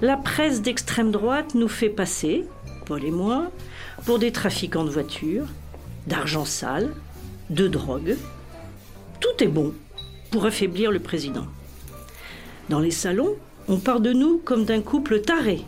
La 0.02 0.18
presse 0.18 0.62
d'extrême 0.62 1.12
droite 1.12 1.56
nous 1.56 1.70
fait 1.70 1.90
passer, 1.90 2.46
Paul 2.86 3.06
et 3.06 3.12
moi, 3.12 3.50
pour 4.06 4.20
des 4.20 4.34
trafiquants 4.34 4.84
de 4.84 4.90
voitures, 4.90 5.48
d'argent 6.06 6.46
sale, 6.46 6.94
de 7.50 7.70
drogue. 7.70 8.18
Tout 9.22 9.42
est 9.42 9.48
bon 9.48 9.74
pour 10.32 10.46
affaiblir 10.46 10.92
le 10.92 11.00
président. 11.00 11.48
Dans 12.68 12.80
les 12.80 12.92
salons, 12.92 13.36
on 13.70 13.78
part 13.78 14.02
de 14.02 14.12
nous 14.12 14.42
comme 14.44 14.66
d'un 14.66 14.82
couple 14.82 15.22
taré. 15.22 15.62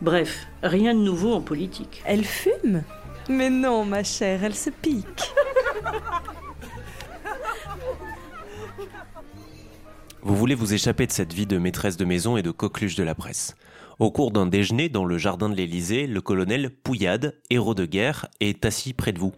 Bref, 0.00 0.46
rien 0.62 0.94
de 0.94 1.00
nouveau 1.00 1.32
en 1.32 1.40
politique. 1.40 2.02
Elle 2.04 2.24
fume? 2.24 2.82
Mais 3.28 3.50
non, 3.50 3.84
ma 3.84 4.02
chère, 4.02 4.44
elle 4.44 4.54
se 4.54 4.70
pique. 4.70 5.32
Vous 10.22 10.36
voulez 10.36 10.54
vous 10.54 10.74
échapper 10.74 11.06
de 11.06 11.12
cette 11.12 11.32
vie 11.32 11.46
de 11.46 11.58
maîtresse 11.58 11.96
de 11.96 12.04
maison 12.04 12.36
et 12.36 12.42
de 12.42 12.50
coqueluche 12.50 12.96
de 12.96 13.02
la 13.02 13.14
presse. 13.14 13.54
Au 13.98 14.10
cours 14.10 14.30
d'un 14.30 14.46
déjeuner 14.46 14.88
dans 14.88 15.04
le 15.04 15.18
jardin 15.18 15.48
de 15.48 15.54
l'Élysée, 15.54 16.06
le 16.06 16.20
colonel 16.20 16.70
Pouillade, 16.70 17.38
héros 17.50 17.74
de 17.74 17.86
guerre, 17.86 18.28
est 18.40 18.64
assis 18.64 18.92
près 18.92 19.12
de 19.12 19.18
vous. 19.18 19.32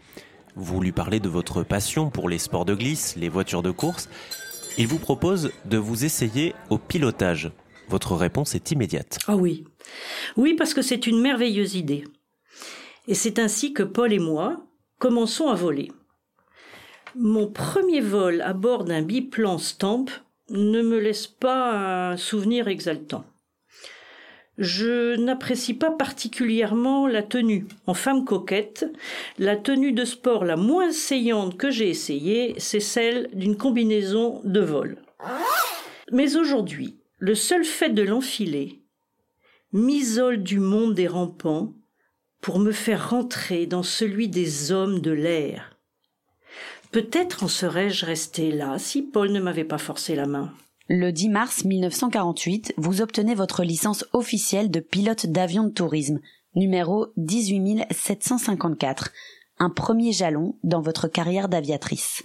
Vous 0.56 0.80
lui 0.80 0.92
parlez 0.92 1.20
de 1.20 1.28
votre 1.28 1.62
passion 1.62 2.10
pour 2.10 2.28
les 2.28 2.38
sports 2.38 2.64
de 2.64 2.74
glisse, 2.74 3.16
les 3.16 3.28
voitures 3.28 3.62
de 3.62 3.70
course. 3.70 4.08
Il 4.78 4.86
vous 4.86 4.98
propose 4.98 5.52
de 5.66 5.78
vous 5.78 6.04
essayer 6.04 6.54
au 6.70 6.78
pilotage. 6.78 7.50
Votre 7.88 8.14
réponse 8.14 8.54
est 8.54 8.70
immédiate. 8.70 9.18
Ah 9.26 9.36
oui. 9.36 9.64
Oui, 10.36 10.54
parce 10.54 10.74
que 10.74 10.82
c'est 10.82 11.06
une 11.06 11.20
merveilleuse 11.20 11.74
idée. 11.74 12.04
Et 13.08 13.14
c'est 13.14 13.38
ainsi 13.38 13.72
que 13.72 13.82
Paul 13.82 14.12
et 14.12 14.18
moi 14.18 14.64
commençons 14.98 15.48
à 15.48 15.54
voler. 15.54 15.90
Mon 17.16 17.48
premier 17.48 18.00
vol 18.00 18.40
à 18.40 18.52
bord 18.52 18.84
d'un 18.84 19.02
biplan 19.02 19.58
Stamp 19.58 20.06
ne 20.48 20.80
me 20.80 20.98
laisse 20.98 21.26
pas 21.26 22.12
un 22.12 22.16
souvenir 22.16 22.68
exaltant. 22.68 23.24
Je 24.58 25.16
n'apprécie 25.16 25.74
pas 25.74 25.90
particulièrement 25.90 27.06
la 27.06 27.22
tenue. 27.22 27.66
En 27.86 27.94
femme 27.94 28.24
coquette, 28.24 28.86
la 29.38 29.56
tenue 29.56 29.92
de 29.92 30.04
sport 30.04 30.44
la 30.44 30.56
moins 30.56 30.92
saillante 30.92 31.56
que 31.56 31.70
j'ai 31.70 31.88
essayée, 31.88 32.54
c'est 32.58 32.80
celle 32.80 33.28
d'une 33.32 33.56
combinaison 33.56 34.40
de 34.44 34.60
vol. 34.60 34.98
Mais 36.12 36.36
aujourd'hui, 36.36 36.96
le 37.22 37.36
seul 37.36 37.64
fait 37.64 37.90
de 37.90 38.02
l'enfiler 38.02 38.82
m'isole 39.72 40.42
du 40.42 40.58
monde 40.58 40.94
des 40.94 41.06
rampants 41.06 41.72
pour 42.40 42.58
me 42.58 42.72
faire 42.72 43.10
rentrer 43.10 43.66
dans 43.66 43.84
celui 43.84 44.26
des 44.26 44.72
hommes 44.72 45.00
de 45.00 45.12
l'air. 45.12 45.78
Peut-être 46.90 47.44
en 47.44 47.48
serais-je 47.48 48.04
resté 48.04 48.50
là 48.50 48.76
si 48.80 49.02
Paul 49.02 49.30
ne 49.30 49.38
m'avait 49.38 49.62
pas 49.62 49.78
forcé 49.78 50.16
la 50.16 50.26
main. 50.26 50.52
Le 50.88 51.12
10 51.12 51.28
mars 51.28 51.64
1948, 51.64 52.74
vous 52.76 53.02
obtenez 53.02 53.36
votre 53.36 53.62
licence 53.62 54.04
officielle 54.12 54.72
de 54.72 54.80
pilote 54.80 55.26
d'avion 55.26 55.62
de 55.62 55.70
tourisme, 55.70 56.18
numéro 56.56 57.12
18754, 57.18 59.12
un 59.60 59.70
premier 59.70 60.10
jalon 60.10 60.56
dans 60.64 60.80
votre 60.80 61.06
carrière 61.06 61.48
d'aviatrice. 61.48 62.24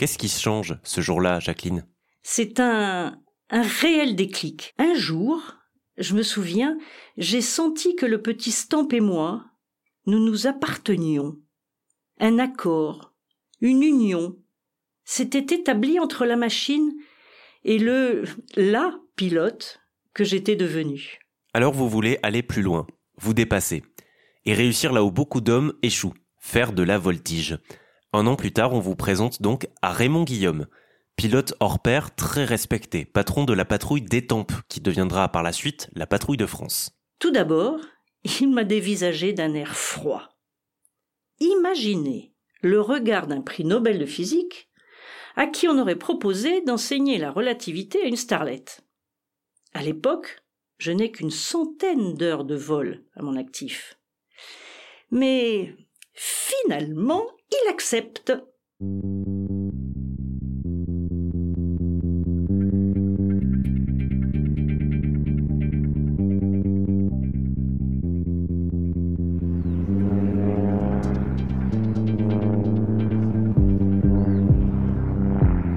Qu'est-ce 0.00 0.16
qui 0.16 0.30
se 0.30 0.40
change 0.40 0.78
ce 0.82 1.02
jour-là, 1.02 1.40
Jacqueline? 1.40 1.86
C'est 2.22 2.58
un, 2.58 3.20
un 3.50 3.60
réel 3.60 4.16
déclic. 4.16 4.72
Un 4.78 4.94
jour, 4.94 5.58
je 5.98 6.14
me 6.14 6.22
souviens, 6.22 6.78
j'ai 7.18 7.42
senti 7.42 7.96
que 7.96 8.06
le 8.06 8.22
petit 8.22 8.50
Stamp 8.50 8.88
et 8.92 9.00
moi, 9.00 9.44
nous 10.06 10.18
nous 10.18 10.46
appartenions. 10.46 11.36
Un 12.18 12.38
accord, 12.38 13.12
une 13.60 13.82
union, 13.82 14.38
s'était 15.04 15.54
établi 15.54 16.00
entre 16.00 16.24
la 16.24 16.36
machine 16.36 16.94
et 17.64 17.78
le 17.78 18.24
la 18.56 18.98
pilote 19.16 19.82
que 20.14 20.24
j'étais 20.24 20.56
devenu. 20.56 21.18
Alors 21.52 21.74
vous 21.74 21.90
voulez 21.90 22.18
aller 22.22 22.42
plus 22.42 22.62
loin, 22.62 22.86
vous 23.18 23.34
dépasser, 23.34 23.82
et 24.46 24.54
réussir 24.54 24.94
là 24.94 25.04
où 25.04 25.10
beaucoup 25.10 25.42
d'hommes 25.42 25.74
échouent, 25.82 26.14
faire 26.38 26.72
de 26.72 26.84
la 26.84 26.96
voltige. 26.96 27.58
Un 28.12 28.26
an 28.26 28.34
plus 28.34 28.52
tard, 28.52 28.72
on 28.72 28.80
vous 28.80 28.96
présente 28.96 29.40
donc 29.40 29.68
à 29.82 29.92
Raymond 29.92 30.24
Guillaume, 30.24 30.66
pilote 31.14 31.54
hors 31.60 31.78
pair 31.78 32.12
très 32.12 32.44
respecté, 32.44 33.04
patron 33.04 33.44
de 33.44 33.52
la 33.52 33.64
patrouille 33.64 34.02
d'Étampes, 34.02 34.52
qui 34.68 34.80
deviendra 34.80 35.28
par 35.28 35.44
la 35.44 35.52
suite 35.52 35.88
la 35.94 36.08
patrouille 36.08 36.36
de 36.36 36.46
France. 36.46 36.90
Tout 37.20 37.30
d'abord, 37.30 37.78
il 38.40 38.50
m'a 38.50 38.64
dévisagé 38.64 39.32
d'un 39.32 39.54
air 39.54 39.76
froid. 39.76 40.28
Imaginez 41.38 42.34
le 42.62 42.80
regard 42.80 43.28
d'un 43.28 43.42
prix 43.42 43.64
Nobel 43.64 44.00
de 44.00 44.06
physique 44.06 44.68
à 45.36 45.46
qui 45.46 45.68
on 45.68 45.78
aurait 45.78 45.94
proposé 45.94 46.62
d'enseigner 46.62 47.16
la 47.16 47.30
relativité 47.30 48.02
à 48.02 48.06
une 48.06 48.16
starlette. 48.16 48.80
À 49.72 49.82
l'époque, 49.82 50.42
je 50.78 50.90
n'ai 50.90 51.12
qu'une 51.12 51.30
centaine 51.30 52.14
d'heures 52.14 52.44
de 52.44 52.56
vol 52.56 53.04
à 53.14 53.22
mon 53.22 53.36
actif. 53.36 53.98
Mais 55.12 55.76
finalement, 56.20 57.22
il 57.50 57.70
accepte. 57.70 58.34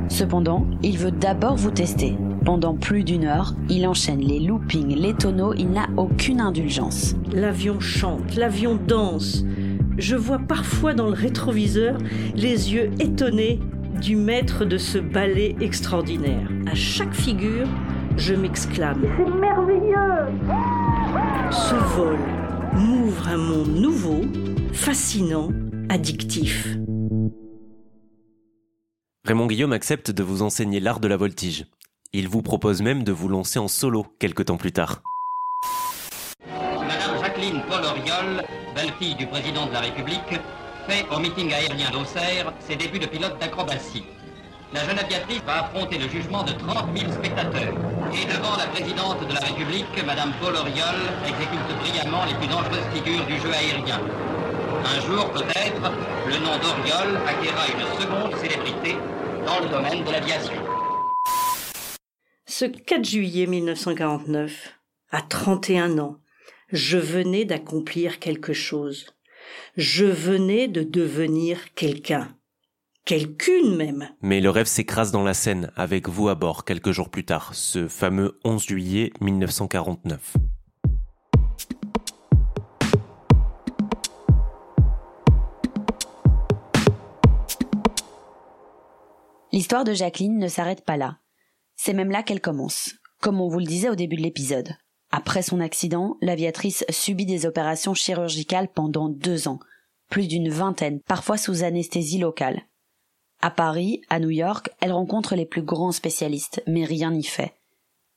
Cependant, 0.09 0.67
il 0.83 0.97
veut 0.97 1.11
d'abord 1.11 1.55
vous 1.55 1.71
tester. 1.71 2.15
Pendant 2.43 2.75
plus 2.75 3.05
d'une 3.05 3.23
heure, 3.23 3.55
il 3.69 3.87
enchaîne 3.87 4.19
les 4.19 4.41
loopings, 4.41 4.93
les 4.95 5.13
tonneaux, 5.13 5.53
il 5.53 5.69
n'a 5.69 5.87
aucune 5.95 6.41
indulgence. 6.41 7.15
L'avion 7.31 7.79
chante, 7.79 8.35
l'avion 8.35 8.77
danse. 8.87 9.45
Je 9.97 10.15
vois 10.15 10.39
parfois 10.39 10.93
dans 10.93 11.07
le 11.07 11.13
rétroviseur 11.13 11.97
les 12.35 12.73
yeux 12.73 12.89
étonnés 12.99 13.59
du 14.01 14.15
maître 14.15 14.65
de 14.65 14.77
ce 14.77 14.97
ballet 14.97 15.55
extraordinaire. 15.61 16.49
À 16.65 16.75
chaque 16.75 17.13
figure, 17.13 17.67
je 18.17 18.33
m'exclame. 18.33 19.01
C'est 19.17 19.39
merveilleux 19.39 19.93
Ce 21.51 21.75
vol 21.95 22.19
m'ouvre 22.73 23.27
un 23.27 23.37
monde 23.37 23.75
nouveau, 23.75 24.21
fascinant, 24.73 25.49
addictif. 25.89 26.75
Raymond 29.25 29.47
Guillaume 29.47 29.73
accepte 29.73 30.11
de 30.11 30.23
vous 30.23 30.41
enseigner 30.41 30.79
l'art 30.79 30.99
de 30.99 31.07
la 31.07 31.17
voltige. 31.17 31.65
Il 32.13 32.27
vous 32.27 32.41
propose 32.41 32.81
même 32.81 33.03
de 33.03 33.11
vous 33.11 33.29
lancer 33.29 33.59
en 33.59 33.67
solo 33.67 34.05
quelque 34.19 34.43
temps 34.43 34.57
plus 34.57 34.71
tard. 34.71 35.01
Madame 37.43 37.61
Jacqueline 37.61 37.61
Paul 37.67 37.83
Auriol, 37.85 38.43
belle-fille 38.73 39.15
du 39.15 39.27
président 39.27 39.65
de 39.65 39.73
la 39.73 39.81
République, 39.81 40.39
fait 40.87 41.05
au 41.13 41.19
meeting 41.19 41.51
aérien 41.53 41.89
d'Auxerre 41.91 42.53
ses 42.59 42.75
débuts 42.75 42.99
de 42.99 43.05
pilote 43.05 43.37
d'acrobatie. 43.39 44.05
La 44.73 44.85
jeune 44.85 44.97
aviatrice 44.97 45.41
va 45.45 45.65
affronter 45.65 45.97
le 45.97 46.07
jugement 46.07 46.43
de 46.43 46.53
30 46.53 46.97
000 46.97 47.11
spectateurs. 47.11 47.73
Et 48.13 48.25
devant 48.25 48.55
la 48.57 48.67
présidente 48.67 49.27
de 49.27 49.33
la 49.33 49.41
République, 49.41 50.05
Madame 50.05 50.31
Paul 50.39 50.55
Auriol 50.55 50.95
exécute 51.27 51.79
brillamment 51.81 52.25
les 52.25 52.33
plus 52.35 52.47
dangereuses 52.47 52.87
figures 52.93 53.25
du 53.25 53.37
jeu 53.39 53.51
aérien. 53.53 53.99
Un 54.85 55.01
jour, 55.01 55.29
peut-être, 55.31 55.91
le 56.27 56.37
nom 56.37 56.57
d'Auriol 56.57 57.19
acquérera 57.27 57.67
une 57.67 58.01
seconde 58.01 58.39
célébrité 58.39 58.97
dans 59.45 59.59
le 59.59 59.69
domaine 59.69 60.03
de 60.03 60.11
l'aviation. 60.11 60.53
Ce 62.45 62.65
4 62.65 63.03
juillet 63.03 63.47
1949, 63.47 64.79
à 65.11 65.21
31 65.21 65.99
ans, 65.99 66.17
Je 66.73 66.97
venais 66.97 67.45
d'accomplir 67.45 68.17
quelque 68.17 68.51
chose. 68.51 69.05
Je 69.77 70.05
venais 70.05 70.67
de 70.67 70.81
devenir 70.81 71.75
quelqu'un. 71.75 72.35
Quelqu'une 73.05 73.75
même. 73.75 74.09
Mais 74.23 74.41
le 74.41 74.49
rêve 74.49 74.65
s'écrase 74.65 75.11
dans 75.11 75.21
la 75.23 75.35
Seine 75.35 75.71
avec 75.75 76.09
vous 76.09 76.29
à 76.29 76.35
bord 76.35 76.65
quelques 76.65 76.89
jours 76.89 77.11
plus 77.11 77.25
tard, 77.25 77.53
ce 77.53 77.87
fameux 77.87 78.39
11 78.43 78.65
juillet 78.65 79.13
1949. 79.21 80.33
L'histoire 89.51 89.83
de 89.83 89.93
Jacqueline 89.93 90.39
ne 90.39 90.47
s'arrête 90.47 90.83
pas 90.83 90.97
là. 90.97 91.19
C'est 91.75 91.93
même 91.93 92.09
là 92.09 92.23
qu'elle 92.23 92.41
commence, 92.41 92.95
comme 93.21 93.39
on 93.41 93.47
vous 93.47 93.59
le 93.59 93.65
disait 93.65 93.89
au 93.89 93.95
début 93.95 94.15
de 94.15 94.23
l'épisode. 94.23 94.75
Après 95.15 95.43
son 95.43 95.59
accident, 95.59 96.17
l'aviatrice 96.21 96.83
subit 96.89 97.27
des 97.27 97.45
opérations 97.45 97.93
chirurgicales 97.93 98.67
pendant 98.67 99.09
deux 99.09 99.47
ans, 99.47 99.59
plus 100.09 100.27
d'une 100.27 100.49
vingtaine, 100.49 101.01
parfois 101.01 101.37
sous 101.37 101.63
anesthésie 101.63 102.17
locale. 102.17 102.63
À 103.39 103.51
Paris, 103.51 104.01
à 104.09 104.19
New 104.19 104.31
York, 104.31 104.71
elle 104.81 104.91
rencontre 104.91 105.35
les 105.35 105.45
plus 105.45 105.61
grands 105.61 105.91
spécialistes, 105.91 106.63
mais 106.65 106.83
rien 106.83 107.11
n'y 107.11 107.23
fait. 107.23 107.53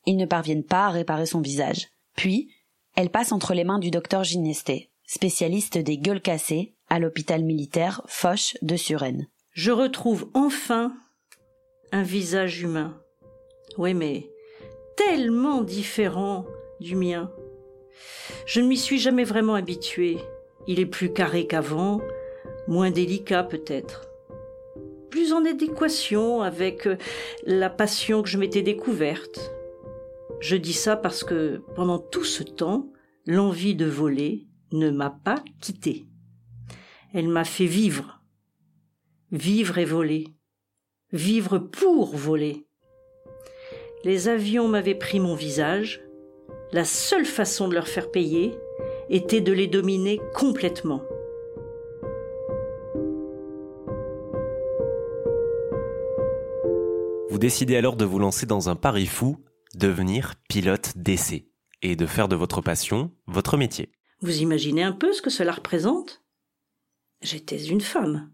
Ils 0.06 0.16
ne 0.16 0.24
parviennent 0.24 0.64
pas 0.64 0.86
à 0.86 0.90
réparer 0.90 1.26
son 1.26 1.42
visage. 1.42 1.88
Puis, 2.16 2.50
elle 2.94 3.10
passe 3.10 3.30
entre 3.30 3.52
les 3.52 3.64
mains 3.64 3.78
du 3.78 3.90
docteur 3.90 4.24
Ginesté, 4.24 4.90
spécialiste 5.04 5.76
des 5.76 5.98
gueules 5.98 6.22
cassées, 6.22 6.76
à 6.88 6.98
l'hôpital 6.98 7.44
militaire 7.44 8.00
Foch 8.06 8.56
de 8.62 8.76
Suresnes. 8.76 9.28
Je 9.50 9.70
retrouve 9.70 10.30
enfin 10.32 10.94
un 11.92 12.02
visage 12.02 12.62
humain. 12.62 12.98
Oui, 13.76 13.92
mais 13.92 14.30
tellement 14.96 15.60
différent 15.60 16.46
du 16.80 16.96
mien. 16.96 17.30
Je 18.46 18.60
ne 18.60 18.66
m'y 18.66 18.76
suis 18.76 18.98
jamais 18.98 19.24
vraiment 19.24 19.54
habituée. 19.54 20.18
Il 20.66 20.80
est 20.80 20.86
plus 20.86 21.12
carré 21.12 21.46
qu'avant, 21.46 22.00
moins 22.68 22.90
délicat 22.90 23.44
peut-être. 23.44 24.08
Plus 25.10 25.32
en 25.32 25.44
adéquation 25.44 26.42
avec 26.42 26.86
euh, 26.86 26.96
la 27.44 27.70
passion 27.70 28.22
que 28.22 28.28
je 28.28 28.38
m'étais 28.38 28.62
découverte. 28.62 29.52
Je 30.40 30.56
dis 30.56 30.72
ça 30.72 30.96
parce 30.96 31.24
que 31.24 31.62
pendant 31.74 31.98
tout 31.98 32.24
ce 32.24 32.42
temps, 32.42 32.92
l'envie 33.26 33.74
de 33.74 33.86
voler 33.86 34.46
ne 34.72 34.90
m'a 34.90 35.10
pas 35.10 35.42
quittée. 35.60 36.06
Elle 37.14 37.28
m'a 37.28 37.44
fait 37.44 37.66
vivre. 37.66 38.20
Vivre 39.32 39.78
et 39.78 39.84
voler. 39.84 40.28
Vivre 41.12 41.58
pour 41.58 42.14
voler. 42.14 42.66
Les 44.04 44.28
avions 44.28 44.68
m'avaient 44.68 44.94
pris 44.94 45.18
mon 45.18 45.34
visage, 45.34 46.05
la 46.72 46.84
seule 46.84 47.26
façon 47.26 47.68
de 47.68 47.74
leur 47.74 47.88
faire 47.88 48.10
payer 48.10 48.58
était 49.08 49.40
de 49.40 49.52
les 49.52 49.66
dominer 49.66 50.20
complètement. 50.34 51.02
Vous 57.30 57.38
décidez 57.38 57.76
alors 57.76 57.96
de 57.96 58.04
vous 58.04 58.18
lancer 58.18 58.46
dans 58.46 58.68
un 58.68 58.76
pari 58.76 59.06
fou, 59.06 59.36
devenir 59.74 60.34
pilote 60.48 60.92
d'essai, 60.96 61.48
et 61.82 61.94
de 61.94 62.06
faire 62.06 62.28
de 62.28 62.36
votre 62.36 62.62
passion 62.62 63.12
votre 63.26 63.56
métier. 63.56 63.92
Vous 64.22 64.40
imaginez 64.40 64.82
un 64.82 64.92
peu 64.92 65.12
ce 65.12 65.20
que 65.22 65.30
cela 65.30 65.52
représente? 65.52 66.22
J'étais 67.20 67.62
une 67.62 67.80
femme, 67.80 68.30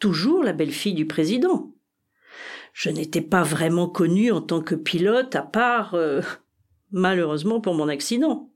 toujours 0.00 0.42
la 0.42 0.52
belle-fille 0.52 0.94
du 0.94 1.06
président. 1.06 1.72
Je 2.72 2.90
n'étais 2.90 3.20
pas 3.20 3.44
vraiment 3.44 3.88
connue 3.88 4.32
en 4.32 4.40
tant 4.40 4.60
que 4.60 4.74
pilote, 4.74 5.36
à 5.36 5.42
part 5.42 5.94
euh, 5.94 6.20
malheureusement 6.94 7.60
pour 7.60 7.74
mon 7.74 7.88
accident. 7.88 8.50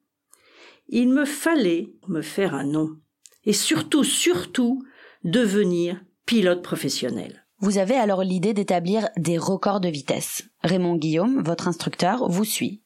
Il 0.89 1.11
me 1.11 1.27
fallait 1.27 1.93
me 2.07 2.23
faire 2.23 2.55
un 2.55 2.65
nom. 2.65 2.97
Et 3.45 3.53
surtout, 3.53 4.05
surtout, 4.05 4.83
devenir 5.25 6.01
pilote 6.25 6.63
professionnel. 6.63 7.45
Vous 7.61 7.79
avez 7.79 7.97
alors 7.97 8.23
l'idée 8.23 8.55
d'établir 8.55 9.09
des 9.17 9.37
records 9.37 9.81
de 9.81 9.89
vitesse. 9.89 10.45
Raymond 10.63 10.97
Guillaume, 10.97 11.43
votre 11.43 11.69
instructeur, 11.69 12.29
vous 12.29 12.45
suit. 12.45 12.83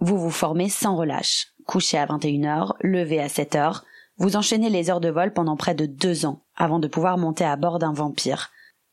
Vous 0.00 0.18
vous 0.18 0.30
formez 0.30 0.68
sans 0.68 0.96
relâche. 0.96 1.52
Couché 1.66 1.96
à 1.96 2.06
21h, 2.06 2.72
levé 2.80 3.20
à 3.20 3.28
7h, 3.28 3.82
vous 4.16 4.34
enchaînez 4.34 4.68
les 4.68 4.90
heures 4.90 5.00
de 5.00 5.10
vol 5.10 5.32
pendant 5.32 5.56
près 5.56 5.74
de 5.74 5.86
deux 5.86 6.26
ans 6.26 6.42
avant 6.56 6.80
de 6.80 6.88
pouvoir 6.88 7.18
monter 7.18 7.44
à 7.44 7.56
bord 7.56 7.78
d'un 7.78 7.92
Vampire, 7.92 8.50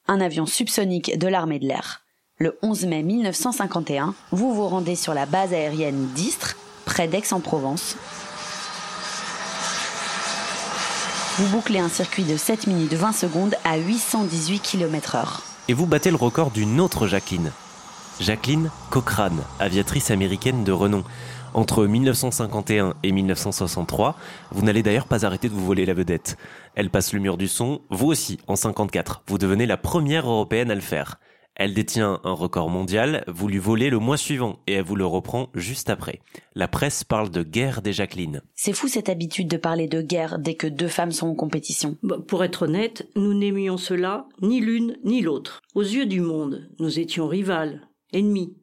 un 0.07 0.21
avion 0.21 0.45
subsonique 0.45 1.17
de 1.17 1.27
l'armée 1.27 1.59
de 1.59 1.67
l'air. 1.67 2.04
Le 2.37 2.57
11 2.61 2.87
mai 2.87 3.01
1951, 3.01 4.13
vous 4.33 4.53
vous 4.53 4.67
rendez 4.67 4.97
sur 4.97 5.13
la 5.13 5.25
base 5.25 5.53
aérienne 5.53 6.09
d'Istres, 6.15 6.57
près 6.83 7.07
d'Aix-en-Provence. 7.07 7.95
Vous 11.37 11.47
bouclez 11.47 11.79
un 11.79 11.87
circuit 11.87 12.25
de 12.25 12.35
7 12.35 12.67
minutes 12.67 12.93
20 12.93 13.13
secondes 13.13 13.55
à 13.63 13.77
818 13.77 14.59
km 14.59 15.15
heure. 15.15 15.43
Et 15.69 15.73
vous 15.73 15.85
battez 15.85 16.09
le 16.09 16.17
record 16.17 16.51
d'une 16.51 16.81
autre 16.81 17.07
Jacqueline. 17.07 17.53
Jacqueline 18.19 18.69
Cochrane, 18.89 19.41
aviatrice 19.61 20.11
américaine 20.11 20.65
de 20.65 20.73
renom. 20.73 21.05
Entre 21.53 21.85
1951 21.85 22.95
et 23.03 23.13
1963, 23.13 24.17
vous 24.51 24.61
n'allez 24.61 24.83
d'ailleurs 24.83 25.07
pas 25.07 25.25
arrêter 25.25 25.47
de 25.47 25.53
vous 25.53 25.65
voler 25.65 25.85
la 25.85 25.93
vedette. 25.93 26.35
Elle 26.75 26.89
passe 26.89 27.13
le 27.13 27.21
mur 27.21 27.37
du 27.37 27.47
son, 27.47 27.79
vous 27.89 28.07
aussi, 28.07 28.39
en 28.47 28.57
54. 28.57 29.21
Vous 29.27 29.37
devenez 29.37 29.65
la 29.65 29.77
première 29.77 30.29
européenne 30.29 30.69
à 30.69 30.75
le 30.75 30.81
faire. 30.81 31.17
Elle 31.55 31.73
détient 31.73 32.19
un 32.23 32.33
record 32.33 32.69
mondial, 32.69 33.23
vous 33.27 33.47
lui 33.47 33.59
volez 33.59 33.89
le 33.89 33.99
mois 33.99 34.17
suivant 34.17 34.59
et 34.67 34.73
elle 34.73 34.83
vous 34.83 34.97
le 34.97 35.05
reprend 35.05 35.49
juste 35.53 35.89
après. 35.89 36.19
La 36.53 36.67
presse 36.67 37.03
parle 37.03 37.29
de 37.29 37.43
guerre 37.43 37.81
des 37.81 37.93
Jacqueline. 37.93 38.41
C'est 38.55 38.73
fou 38.73 38.87
cette 38.87 39.07
habitude 39.07 39.47
de 39.47 39.57
parler 39.57 39.87
de 39.87 40.01
guerre 40.01 40.37
dès 40.37 40.55
que 40.55 40.67
deux 40.67 40.89
femmes 40.89 41.11
sont 41.11 41.27
en 41.27 41.35
compétition. 41.35 41.97
Bah, 42.03 42.17
pour 42.27 42.43
être 42.43 42.63
honnête, 42.63 43.09
nous 43.15 43.33
n'aimions 43.33 43.77
cela 43.77 44.27
ni 44.41 44.59
l'une 44.59 44.97
ni 45.05 45.21
l'autre. 45.21 45.61
Aux 45.75 45.81
yeux 45.81 46.05
du 46.05 46.19
monde, 46.19 46.69
nous 46.79 46.99
étions 46.99 47.27
rivales, 47.27 47.87
ennemis. 48.11 48.57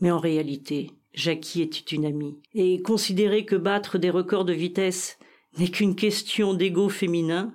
Mais 0.00 0.10
en 0.10 0.18
réalité, 0.18 0.92
Jackie 1.12 1.62
était 1.62 1.94
une 1.94 2.06
amie. 2.06 2.38
Et 2.54 2.80
considérer 2.82 3.44
que 3.44 3.56
battre 3.56 3.98
des 3.98 4.10
records 4.10 4.44
de 4.44 4.52
vitesse 4.52 5.18
n'est 5.58 5.68
qu'une 5.68 5.94
question 5.94 6.54
d'ego 6.54 6.88
féminin, 6.88 7.54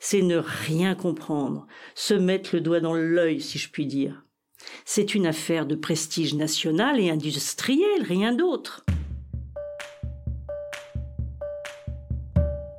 c'est 0.00 0.22
ne 0.22 0.36
rien 0.36 0.94
comprendre, 0.94 1.66
se 1.94 2.14
mettre 2.14 2.50
le 2.54 2.60
doigt 2.60 2.80
dans 2.80 2.94
l'œil, 2.94 3.40
si 3.40 3.58
je 3.58 3.70
puis 3.70 3.86
dire. 3.86 4.24
C'est 4.84 5.14
une 5.14 5.26
affaire 5.26 5.66
de 5.66 5.74
prestige 5.74 6.34
national 6.34 7.00
et 7.00 7.10
industriel, 7.10 8.02
rien 8.02 8.32
d'autre. 8.32 8.84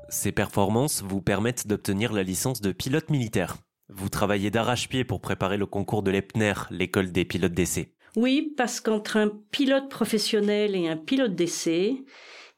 Ces 0.10 0.32
performances 0.32 1.04
vous 1.04 1.22
permettent 1.22 1.68
d'obtenir 1.68 2.14
la 2.14 2.24
licence 2.24 2.62
de 2.62 2.72
pilote 2.72 3.10
militaire. 3.10 3.58
Vous 3.90 4.10
travaillez 4.10 4.50
d'arrache-pied 4.50 5.04
pour 5.04 5.22
préparer 5.22 5.58
le 5.58 5.66
concours 5.66 6.04
de 6.04 6.12
l'EPNER, 6.12 6.54
l'école 6.72 7.12
des 7.12 7.26
pilotes 7.26 7.54
d'essai. 7.54 7.94
Oui, 8.16 8.54
parce 8.58 8.82
qu'entre 8.82 9.18
un 9.18 9.30
pilote 9.52 9.90
professionnel 9.90 10.76
et 10.76 10.88
un 10.88 10.98
pilote 10.98 11.36
d'essai, 11.36 12.04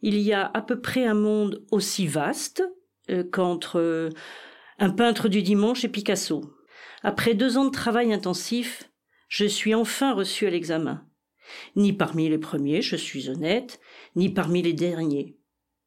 il 0.01 0.19
y 0.19 0.31
a 0.31 0.49
à 0.53 0.61
peu 0.61 0.79
près 0.79 1.05
un 1.05 1.13
monde 1.13 1.65
aussi 1.71 2.07
vaste 2.07 2.63
qu'entre 3.23 3.79
euh, 3.79 4.09
un 4.77 4.89
peintre 4.89 5.27
du 5.27 5.41
dimanche 5.41 5.83
et 5.83 5.89
Picasso. 5.89 6.41
Après 7.03 7.33
deux 7.33 7.57
ans 7.57 7.65
de 7.65 7.71
travail 7.71 8.13
intensif, 8.13 8.89
je 9.27 9.45
suis 9.45 9.75
enfin 9.75 10.13
reçu 10.13 10.47
à 10.47 10.49
l'examen. 10.49 11.05
Ni 11.75 11.93
parmi 11.93 12.29
les 12.29 12.37
premiers, 12.37 12.81
je 12.81 12.95
suis 12.95 13.29
honnête, 13.29 13.79
ni 14.15 14.29
parmi 14.29 14.61
les 14.61 14.73
derniers. 14.73 15.37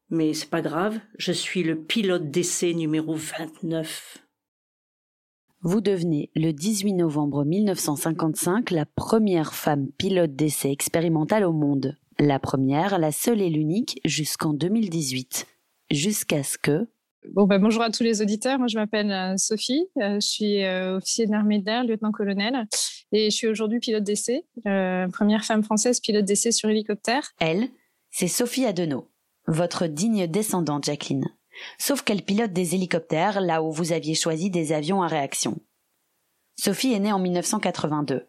Mais 0.09 0.33
c'est 0.33 0.49
pas 0.49 0.61
grave, 0.61 0.99
je 1.17 1.31
suis 1.31 1.63
le 1.63 1.81
pilote 1.81 2.29
d'essai 2.29 2.73
numéro 2.73 3.15
29. 3.15 4.23
Vous 5.61 5.79
devenez 5.79 6.29
le 6.35 6.51
18 6.51 6.93
novembre 6.93 7.45
1955 7.45 8.69
la 8.71 8.85
première 8.85 9.53
femme 9.53 9.87
pilote 9.97 10.35
d'essai 10.35 10.71
expérimentale 10.71 11.45
au 11.45 11.53
monde. 11.53 11.97
La 12.19 12.37
première, 12.37 12.99
la 12.99 13.11
seule 13.11 13.41
et 13.41 13.49
l'unique 13.49 13.99
jusqu'en 14.03 14.53
2018. 14.53 15.47
Jusqu'à 15.89 16.43
ce 16.43 16.57
que, 16.57 16.87
Bah, 17.31 17.57
bonjour 17.57 17.81
à 17.81 17.89
tous 17.89 18.03
les 18.03 18.21
auditeurs. 18.21 18.59
Moi, 18.59 18.67
je 18.67 18.77
m'appelle 18.77 19.11
euh, 19.11 19.37
Sophie. 19.37 19.87
Euh, 19.97 20.19
je 20.19 20.27
suis 20.27 20.63
euh, 20.63 20.97
officier 20.97 21.25
de 21.25 21.31
l'armée 21.31 21.59
d'air, 21.59 21.83
lieutenant-colonel. 21.83 22.67
Et 23.11 23.29
je 23.29 23.35
suis 23.35 23.47
aujourd'hui 23.47 23.79
pilote 23.79 24.03
d'essai, 24.03 24.45
première 24.63 25.45
femme 25.45 25.63
française 25.63 25.99
pilote 25.99 26.25
d'essai 26.25 26.51
sur 26.51 26.69
hélicoptère. 26.69 27.31
Elle, 27.39 27.69
c'est 28.09 28.27
Sophie 28.27 28.65
Adenau, 28.65 29.07
votre 29.45 29.85
digne 29.85 30.25
descendante, 30.25 30.85
Jacqueline. 30.85 31.27
Sauf 31.77 32.01
qu'elle 32.01 32.23
pilote 32.23 32.53
des 32.53 32.73
hélicoptères 32.73 33.39
là 33.39 33.61
où 33.61 33.71
vous 33.71 33.91
aviez 33.91 34.15
choisi 34.15 34.49
des 34.49 34.73
avions 34.73 35.03
à 35.03 35.07
réaction. 35.07 35.59
Sophie 36.59 36.93
est 36.93 36.99
née 36.99 37.11
en 37.11 37.19
1982. 37.19 38.25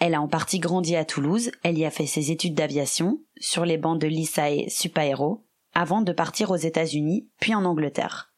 Elle 0.00 0.14
a 0.14 0.20
en 0.20 0.26
partie 0.26 0.58
grandi 0.58 0.96
à 0.96 1.04
Toulouse, 1.04 1.52
elle 1.62 1.78
y 1.78 1.84
a 1.84 1.90
fait 1.90 2.06
ses 2.06 2.32
études 2.32 2.54
d'aviation, 2.54 3.20
sur 3.38 3.64
les 3.64 3.78
bancs 3.78 4.00
de 4.00 4.08
l'ISAE 4.08 4.68
Supaéro, 4.68 5.44
avant 5.74 6.02
de 6.02 6.12
partir 6.12 6.50
aux 6.50 6.56
États-Unis, 6.56 7.28
puis 7.40 7.54
en 7.54 7.64
Angleterre. 7.64 8.32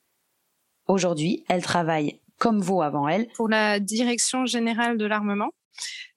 Aujourd'hui, 0.87 1.45
elle 1.49 1.63
travaille, 1.63 2.21
comme 2.39 2.61
vous 2.61 2.83
avant 2.83 3.09
elle, 3.09 3.29
pour 3.35 3.49
la 3.49 3.81
direction 3.81 4.47
générale 4.47 4.99
de 4.99 5.07
l'armement 5.07 5.51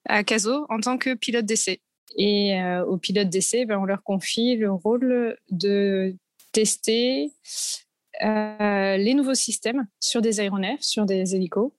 à 0.05 0.23
Caso 0.23 0.65
en 0.69 0.79
tant 0.79 0.97
que 0.97 1.13
pilote 1.13 1.45
d'essai. 1.45 1.81
Et 2.15 2.59
euh, 2.59 2.85
aux 2.85 2.97
pilotes 2.97 3.29
d'essai, 3.29 3.65
ben, 3.65 3.77
on 3.77 3.85
leur 3.85 4.03
confie 4.03 4.55
le 4.55 4.71
rôle 4.71 5.37
de 5.49 6.15
tester 6.51 7.31
euh, 8.23 8.97
les 8.97 9.13
nouveaux 9.13 9.33
systèmes 9.33 9.87
sur 9.99 10.21
des 10.21 10.39
aéronefs, 10.39 10.81
sur 10.81 11.05
des 11.05 11.35
hélicos, 11.35 11.71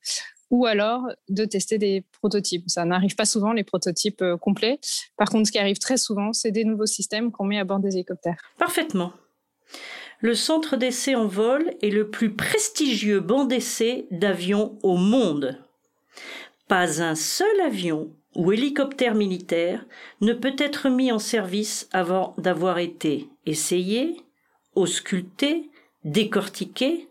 ou 0.51 0.67
alors 0.67 1.03
de 1.29 1.45
tester 1.45 1.79
des 1.79 2.05
prototypes. 2.21 2.69
Ça 2.69 2.85
n'arrive 2.85 3.15
pas 3.15 3.25
souvent, 3.25 3.53
les 3.53 3.65
prototypes 3.65 4.23
euh, 4.23 4.37
complets. 4.37 4.79
Par 5.17 5.31
contre, 5.31 5.47
ce 5.47 5.53
qui 5.53 5.59
arrive 5.59 5.79
très 5.79 5.97
souvent, 5.97 6.33
c'est 6.33 6.51
des 6.51 6.65
nouveaux 6.65 6.87
systèmes 6.87 7.31
qu'on 7.31 7.45
met 7.45 7.59
à 7.59 7.65
bord 7.65 7.79
des 7.79 7.95
hélicoptères. 7.95 8.37
Parfaitement. 8.59 9.13
Le 10.21 10.35
centre 10.35 10.77
d'essai 10.77 11.15
en 11.15 11.27
vol 11.27 11.75
est 11.83 11.91
le 11.91 12.09
plus 12.09 12.35
prestigieux 12.35 13.21
banc 13.21 13.45
d'essai 13.45 14.07
d'avions 14.11 14.79
au 14.83 14.97
monde. 14.97 15.59
Pas 16.69 17.03
un 17.03 17.15
seul 17.15 17.61
avion 17.61 18.11
ou 18.35 18.53
hélicoptère 18.53 19.15
militaire 19.15 19.85
ne 20.21 20.33
peut 20.33 20.57
être 20.59 20.89
mis 20.89 21.13
en 21.13 21.19
service 21.19 21.89
avant 21.93 22.35
d'avoir 22.39 22.79
été 22.79 23.29
essayé, 23.47 24.17
ausculté, 24.75 25.71
décortiqué, 26.05 27.09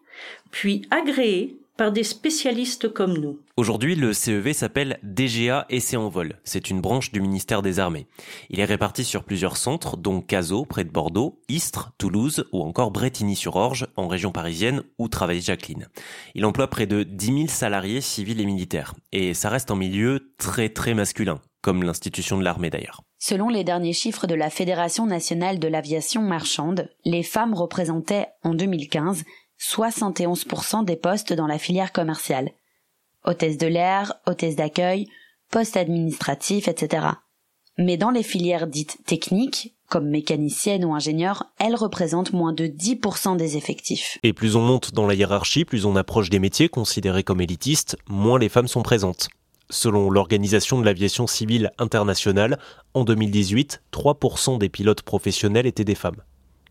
puis 0.52 0.84
agréé 0.92 1.58
par 1.84 1.92
des 1.92 2.06
spécialistes 2.06 2.88
comme 2.88 3.18
nous. 3.18 3.42
Aujourd'hui, 3.58 3.96
le 3.96 4.14
CEV 4.14 4.54
s'appelle 4.54 5.00
DGA 5.04 5.66
Essai 5.70 5.98
en 5.98 6.08
vol. 6.08 6.40
C'est 6.46 6.70
une 6.70 6.80
branche 6.80 7.12
du 7.12 7.20
ministère 7.20 7.62
des 7.62 7.78
Armées. 7.78 8.08
Il 8.50 8.62
est 8.62 8.64
réparti 8.64 9.04
sur 9.04 9.26
plusieurs 9.26 9.58
centres, 9.58 9.98
dont 9.98 10.22
Cazaux, 10.22 10.64
près 10.64 10.86
de 10.86 10.90
Bordeaux, 10.90 11.42
Istres, 11.50 11.92
Toulouse 11.98 12.46
ou 12.54 12.62
encore 12.62 12.92
Bretigny-sur-Orge, 12.92 13.88
en 13.98 14.08
région 14.08 14.32
parisienne, 14.32 14.84
où 14.98 15.10
travaille 15.10 15.42
Jacqueline. 15.42 15.90
Il 16.36 16.46
emploie 16.46 16.70
près 16.70 16.88
de 16.88 17.04
10 17.04 17.26
000 17.26 17.38
salariés 17.50 18.00
civils 18.00 18.40
et 18.40 18.46
militaires. 18.46 18.96
Et 19.12 19.34
ça 19.34 19.50
reste 19.50 19.70
en 19.70 19.76
milieu 19.76 20.32
très 20.38 20.70
très 20.70 20.94
masculin, 20.94 21.42
comme 21.62 21.84
l'institution 21.84 22.38
de 22.38 22.46
l'armée 22.46 22.70
d'ailleurs. 22.70 23.02
Selon 23.20 23.48
les 23.48 23.64
derniers 23.64 23.94
chiffres 23.94 24.28
de 24.28 24.36
la 24.36 24.50
Fédération 24.50 25.06
nationale 25.06 25.60
de 25.60 25.68
l'aviation 25.70 26.22
marchande, 26.22 26.90
les 27.06 27.24
femmes 27.24 27.54
représentaient 27.54 28.28
en 28.44 28.54
2015 28.54 29.24
71% 29.64 30.84
des 30.84 30.98
postes 30.98 31.32
dans 31.32 31.48
la 31.48 31.58
filière 31.58 31.94
commerciale. 31.94 32.52
Hôtesse 33.24 33.58
de 33.58 33.68
l'air, 33.68 34.16
hôtesse 34.28 34.58
d'accueil, 34.58 35.08
poste 35.50 35.78
administratif, 35.78 36.68
etc. 36.68 37.08
Mais 37.78 37.96
dans 37.96 38.12
les 38.12 38.24
filières 38.24 38.68
dites 38.68 38.98
techniques, 39.06 39.74
comme 39.88 40.10
mécanicienne 40.10 40.84
ou 40.84 40.94
ingénieure, 40.94 41.46
elles 41.60 41.76
représentent 41.76 42.34
moins 42.34 42.52
de 42.52 42.66
10% 42.66 43.38
des 43.38 43.58
effectifs. 43.58 44.18
Et 44.24 44.34
plus 44.34 44.56
on 44.56 44.62
monte 44.62 44.94
dans 44.94 45.08
la 45.08 45.14
hiérarchie, 45.14 45.66
plus 45.66 45.86
on 45.86 45.96
approche 45.96 46.30
des 46.30 46.40
métiers 46.40 46.68
considérés 46.68 47.24
comme 47.24 47.42
élitistes, 47.42 47.98
moins 48.10 48.40
les 48.40 48.50
femmes 48.50 48.68
sont 48.68 48.84
présentes. 48.84 49.30
Selon 49.70 50.10
l'Organisation 50.10 50.80
de 50.80 50.86
l'aviation 50.86 51.26
civile 51.26 51.72
internationale, 51.78 52.60
en 52.94 53.06
2018, 53.06 53.82
3% 53.92 54.58
des 54.58 54.70
pilotes 54.70 55.04
professionnels 55.04 55.66
étaient 55.66 55.86
des 55.86 55.96
femmes. 55.96 56.22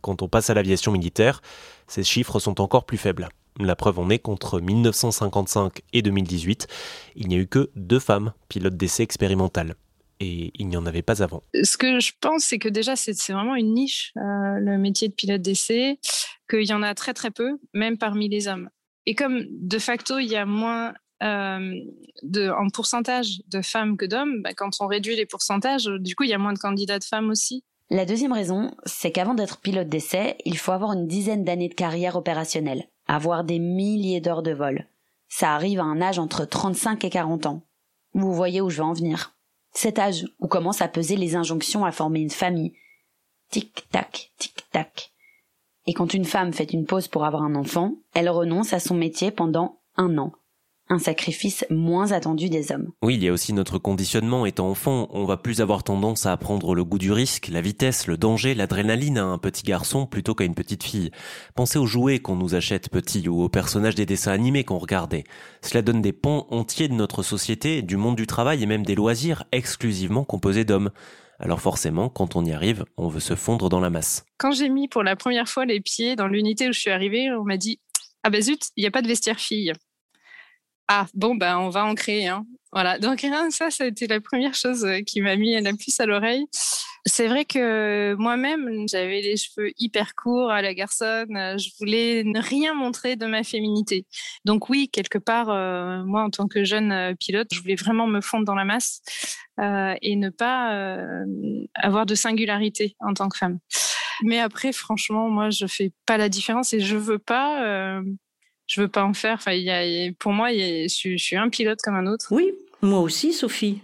Quand 0.02 0.20
on 0.20 0.28
passe 0.28 0.50
à 0.50 0.54
l'aviation 0.54 0.92
militaire, 0.92 1.40
ces 1.86 2.02
chiffres 2.04 2.38
sont 2.38 2.60
encore 2.60 2.84
plus 2.84 2.98
faibles. 2.98 3.28
La 3.58 3.76
preuve 3.76 3.98
en 3.98 4.10
est 4.10 4.18
qu'entre 4.18 4.60
1955 4.60 5.80
et 5.92 6.02
2018, 6.02 6.66
il 7.16 7.28
n'y 7.28 7.36
a 7.36 7.38
eu 7.38 7.46
que 7.46 7.70
deux 7.76 7.98
femmes 7.98 8.32
pilotes 8.48 8.76
d'essai 8.76 9.02
expérimentales. 9.02 9.74
Et 10.20 10.52
il 10.54 10.68
n'y 10.68 10.76
en 10.76 10.86
avait 10.86 11.02
pas 11.02 11.22
avant. 11.22 11.42
Ce 11.62 11.76
que 11.76 12.00
je 12.00 12.12
pense, 12.20 12.44
c'est 12.44 12.58
que 12.58 12.68
déjà, 12.68 12.96
c'est 12.96 13.12
vraiment 13.32 13.56
une 13.56 13.74
niche, 13.74 14.12
euh, 14.16 14.58
le 14.58 14.78
métier 14.78 15.08
de 15.08 15.14
pilote 15.14 15.42
d'essai, 15.42 15.98
qu'il 16.48 16.66
y 16.66 16.72
en 16.72 16.82
a 16.82 16.94
très 16.94 17.12
très 17.12 17.30
peu, 17.30 17.58
même 17.74 17.98
parmi 17.98 18.28
les 18.28 18.46
hommes. 18.48 18.70
Et 19.06 19.14
comme 19.14 19.44
de 19.50 19.78
facto, 19.78 20.18
il 20.18 20.28
y 20.28 20.36
a 20.36 20.46
moins 20.46 20.94
euh, 21.22 21.80
en 22.56 22.68
pourcentage 22.68 23.42
de 23.48 23.62
femmes 23.62 23.96
que 23.96 24.04
d'hommes, 24.04 24.42
bah, 24.42 24.54
quand 24.54 24.80
on 24.80 24.86
réduit 24.86 25.16
les 25.16 25.26
pourcentages, 25.26 25.86
du 25.86 26.14
coup, 26.14 26.24
il 26.24 26.30
y 26.30 26.34
a 26.34 26.38
moins 26.38 26.52
de 26.52 26.58
candidats 26.58 26.98
de 26.98 27.04
femmes 27.04 27.30
aussi. 27.30 27.64
La 27.92 28.06
deuxième 28.06 28.32
raison, 28.32 28.70
c'est 28.86 29.12
qu'avant 29.12 29.34
d'être 29.34 29.60
pilote 29.60 29.90
d'essai, 29.90 30.38
il 30.46 30.56
faut 30.56 30.72
avoir 30.72 30.94
une 30.94 31.06
dizaine 31.06 31.44
d'années 31.44 31.68
de 31.68 31.74
carrière 31.74 32.16
opérationnelle, 32.16 32.88
avoir 33.06 33.44
des 33.44 33.58
milliers 33.58 34.22
d'heures 34.22 34.42
de 34.42 34.54
vol. 34.54 34.88
Ça 35.28 35.54
arrive 35.54 35.78
à 35.78 35.84
un 35.84 36.00
âge 36.00 36.18
entre 36.18 36.46
35 36.46 37.04
et 37.04 37.10
40 37.10 37.44
ans. 37.44 37.66
Vous 38.14 38.32
voyez 38.32 38.62
où 38.62 38.70
je 38.70 38.78
veux 38.78 38.82
en 38.82 38.94
venir. 38.94 39.34
Cet 39.74 39.98
âge 39.98 40.24
où 40.40 40.48
commencent 40.48 40.80
à 40.80 40.88
peser 40.88 41.16
les 41.16 41.36
injonctions 41.36 41.84
à 41.84 41.92
former 41.92 42.20
une 42.20 42.30
famille. 42.30 42.72
Tic-tac, 43.50 44.32
tic-tac. 44.38 45.12
Et 45.86 45.92
quand 45.92 46.14
une 46.14 46.24
femme 46.24 46.54
fait 46.54 46.72
une 46.72 46.86
pause 46.86 47.08
pour 47.08 47.26
avoir 47.26 47.42
un 47.42 47.54
enfant, 47.54 47.96
elle 48.14 48.30
renonce 48.30 48.72
à 48.72 48.80
son 48.80 48.94
métier 48.94 49.30
pendant 49.30 49.80
un 49.98 50.16
an 50.16 50.32
un 50.88 50.98
sacrifice 50.98 51.64
moins 51.70 52.12
attendu 52.12 52.48
des 52.48 52.70
hommes. 52.70 52.92
Oui, 53.02 53.14
il 53.14 53.24
y 53.24 53.28
a 53.28 53.32
aussi 53.32 53.52
notre 53.52 53.78
conditionnement. 53.78 54.44
Étant 54.44 54.68
enfant, 54.68 55.08
on 55.10 55.24
va 55.24 55.36
plus 55.36 55.60
avoir 55.60 55.84
tendance 55.84 56.26
à 56.26 56.32
apprendre 56.32 56.74
le 56.74 56.84
goût 56.84 56.98
du 56.98 57.12
risque, 57.12 57.48
la 57.48 57.60
vitesse, 57.60 58.06
le 58.06 58.16
danger, 58.16 58.54
l'adrénaline 58.54 59.18
à 59.18 59.24
un 59.24 59.38
petit 59.38 59.62
garçon 59.62 60.06
plutôt 60.06 60.34
qu'à 60.34 60.44
une 60.44 60.54
petite 60.54 60.84
fille. 60.84 61.10
Pensez 61.54 61.78
aux 61.78 61.86
jouets 61.86 62.18
qu'on 62.18 62.36
nous 62.36 62.54
achète 62.54 62.90
petits 62.90 63.28
ou 63.28 63.42
aux 63.42 63.48
personnages 63.48 63.94
des 63.94 64.06
dessins 64.06 64.32
animés 64.32 64.64
qu'on 64.64 64.78
regardait. 64.78 65.24
Cela 65.62 65.82
donne 65.82 66.02
des 66.02 66.12
pans 66.12 66.46
entiers 66.50 66.88
de 66.88 66.94
notre 66.94 67.22
société, 67.22 67.82
du 67.82 67.96
monde 67.96 68.16
du 68.16 68.26
travail 68.26 68.62
et 68.62 68.66
même 68.66 68.84
des 68.84 68.94
loisirs 68.94 69.44
exclusivement 69.52 70.24
composés 70.24 70.64
d'hommes. 70.64 70.90
Alors 71.38 71.60
forcément, 71.60 72.08
quand 72.08 72.36
on 72.36 72.44
y 72.44 72.52
arrive, 72.52 72.84
on 72.96 73.08
veut 73.08 73.20
se 73.20 73.34
fondre 73.34 73.68
dans 73.68 73.80
la 73.80 73.90
masse. 73.90 74.24
Quand 74.38 74.52
j'ai 74.52 74.68
mis 74.68 74.88
pour 74.88 75.02
la 75.02 75.16
première 75.16 75.48
fois 75.48 75.64
les 75.64 75.80
pieds 75.80 76.16
dans 76.16 76.28
l'unité 76.28 76.68
où 76.68 76.72
je 76.72 76.78
suis 76.78 76.90
arrivée, 76.90 77.30
on 77.32 77.44
m'a 77.44 77.56
dit 77.56 77.80
ah 78.22 78.30
ben 78.30 78.40
zut, 78.40 78.70
il 78.76 78.82
n'y 78.82 78.86
a 78.86 78.92
pas 78.92 79.02
de 79.02 79.08
vestiaire 79.08 79.40
fille. 79.40 79.72
Ah, 80.94 81.06
bon, 81.14 81.34
ben, 81.34 81.56
on 81.56 81.70
va 81.70 81.86
en 81.86 81.94
créer. 81.94 82.30
Voilà. 82.70 82.98
Donc, 82.98 83.26
ça, 83.48 83.70
ça 83.70 83.84
a 83.84 83.86
été 83.86 84.06
la 84.06 84.20
première 84.20 84.54
chose 84.54 84.84
euh, 84.84 85.00
qui 85.00 85.22
m'a 85.22 85.36
mis 85.36 85.58
la 85.58 85.72
puce 85.72 85.98
à 86.00 86.04
l'oreille. 86.04 86.44
C'est 87.06 87.28
vrai 87.28 87.46
que 87.46 88.14
moi-même, 88.18 88.86
j'avais 88.90 89.22
les 89.22 89.38
cheveux 89.38 89.70
hyper 89.78 90.14
courts 90.14 90.50
à 90.50 90.60
la 90.60 90.74
garçonne. 90.74 91.34
Euh, 91.34 91.56
je 91.56 91.70
voulais 91.80 92.24
ne 92.24 92.38
rien 92.38 92.74
montrer 92.74 93.16
de 93.16 93.24
ma 93.24 93.42
féminité. 93.42 94.04
Donc 94.44 94.68
oui, 94.68 94.90
quelque 94.92 95.16
part, 95.16 95.48
euh, 95.48 96.04
moi, 96.04 96.24
en 96.24 96.30
tant 96.30 96.46
que 96.46 96.62
jeune 96.62 97.16
pilote, 97.16 97.48
je 97.54 97.60
voulais 97.62 97.74
vraiment 97.74 98.06
me 98.06 98.20
fondre 98.20 98.44
dans 98.44 98.54
la 98.54 98.66
masse 98.66 99.00
et 100.02 100.16
ne 100.16 100.28
pas 100.28 101.24
avoir 101.74 102.04
de 102.04 102.14
singularité 102.14 102.96
en 103.00 103.14
tant 103.14 103.30
que 103.30 103.38
femme. 103.38 103.60
Mais 104.24 104.40
après, 104.40 104.72
franchement, 104.72 105.30
moi, 105.30 105.48
je 105.48 105.66
fais 105.66 105.90
pas 106.04 106.18
la 106.18 106.28
différence 106.28 106.74
et 106.74 106.80
je 106.80 106.96
veux 106.96 107.18
pas 107.18 108.02
je 108.72 108.80
veux 108.80 108.88
pas 108.88 109.04
en 109.04 109.12
faire. 109.12 109.34
Enfin, 109.34 109.52
pour 110.18 110.32
moi, 110.32 110.50
je, 110.50 111.16
suis 111.16 111.36
un 111.36 111.50
pilote 111.50 111.80
comme 111.82 111.94
un 111.94 112.06
autre. 112.06 112.28
Oui, 112.30 112.52
moi 112.80 113.00
aussi, 113.00 113.34
Sophie. 113.34 113.82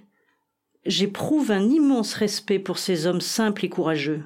J'éprouve 0.87 1.51
un 1.51 1.69
immense 1.69 2.15
respect 2.15 2.59
pour 2.59 2.79
ces 2.79 3.07
hommes 3.07 3.21
simples 3.21 3.67
et 3.67 3.69
courageux. 3.69 4.25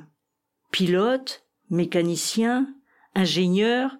Pilotes, 0.70 1.44
mécaniciens, 1.70 2.72
ingénieurs, 3.16 3.96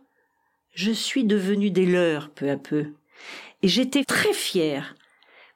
je 0.72 0.92
suis 0.92 1.25
devenu 1.25 1.70
des 1.70 1.85
leurs 1.85 2.31
peu 2.31 2.48
à 2.48 2.57
peu. 2.57 2.87
Et 3.62 3.68
j'étais 3.68 4.05
très 4.05 4.33
fière 4.33 4.94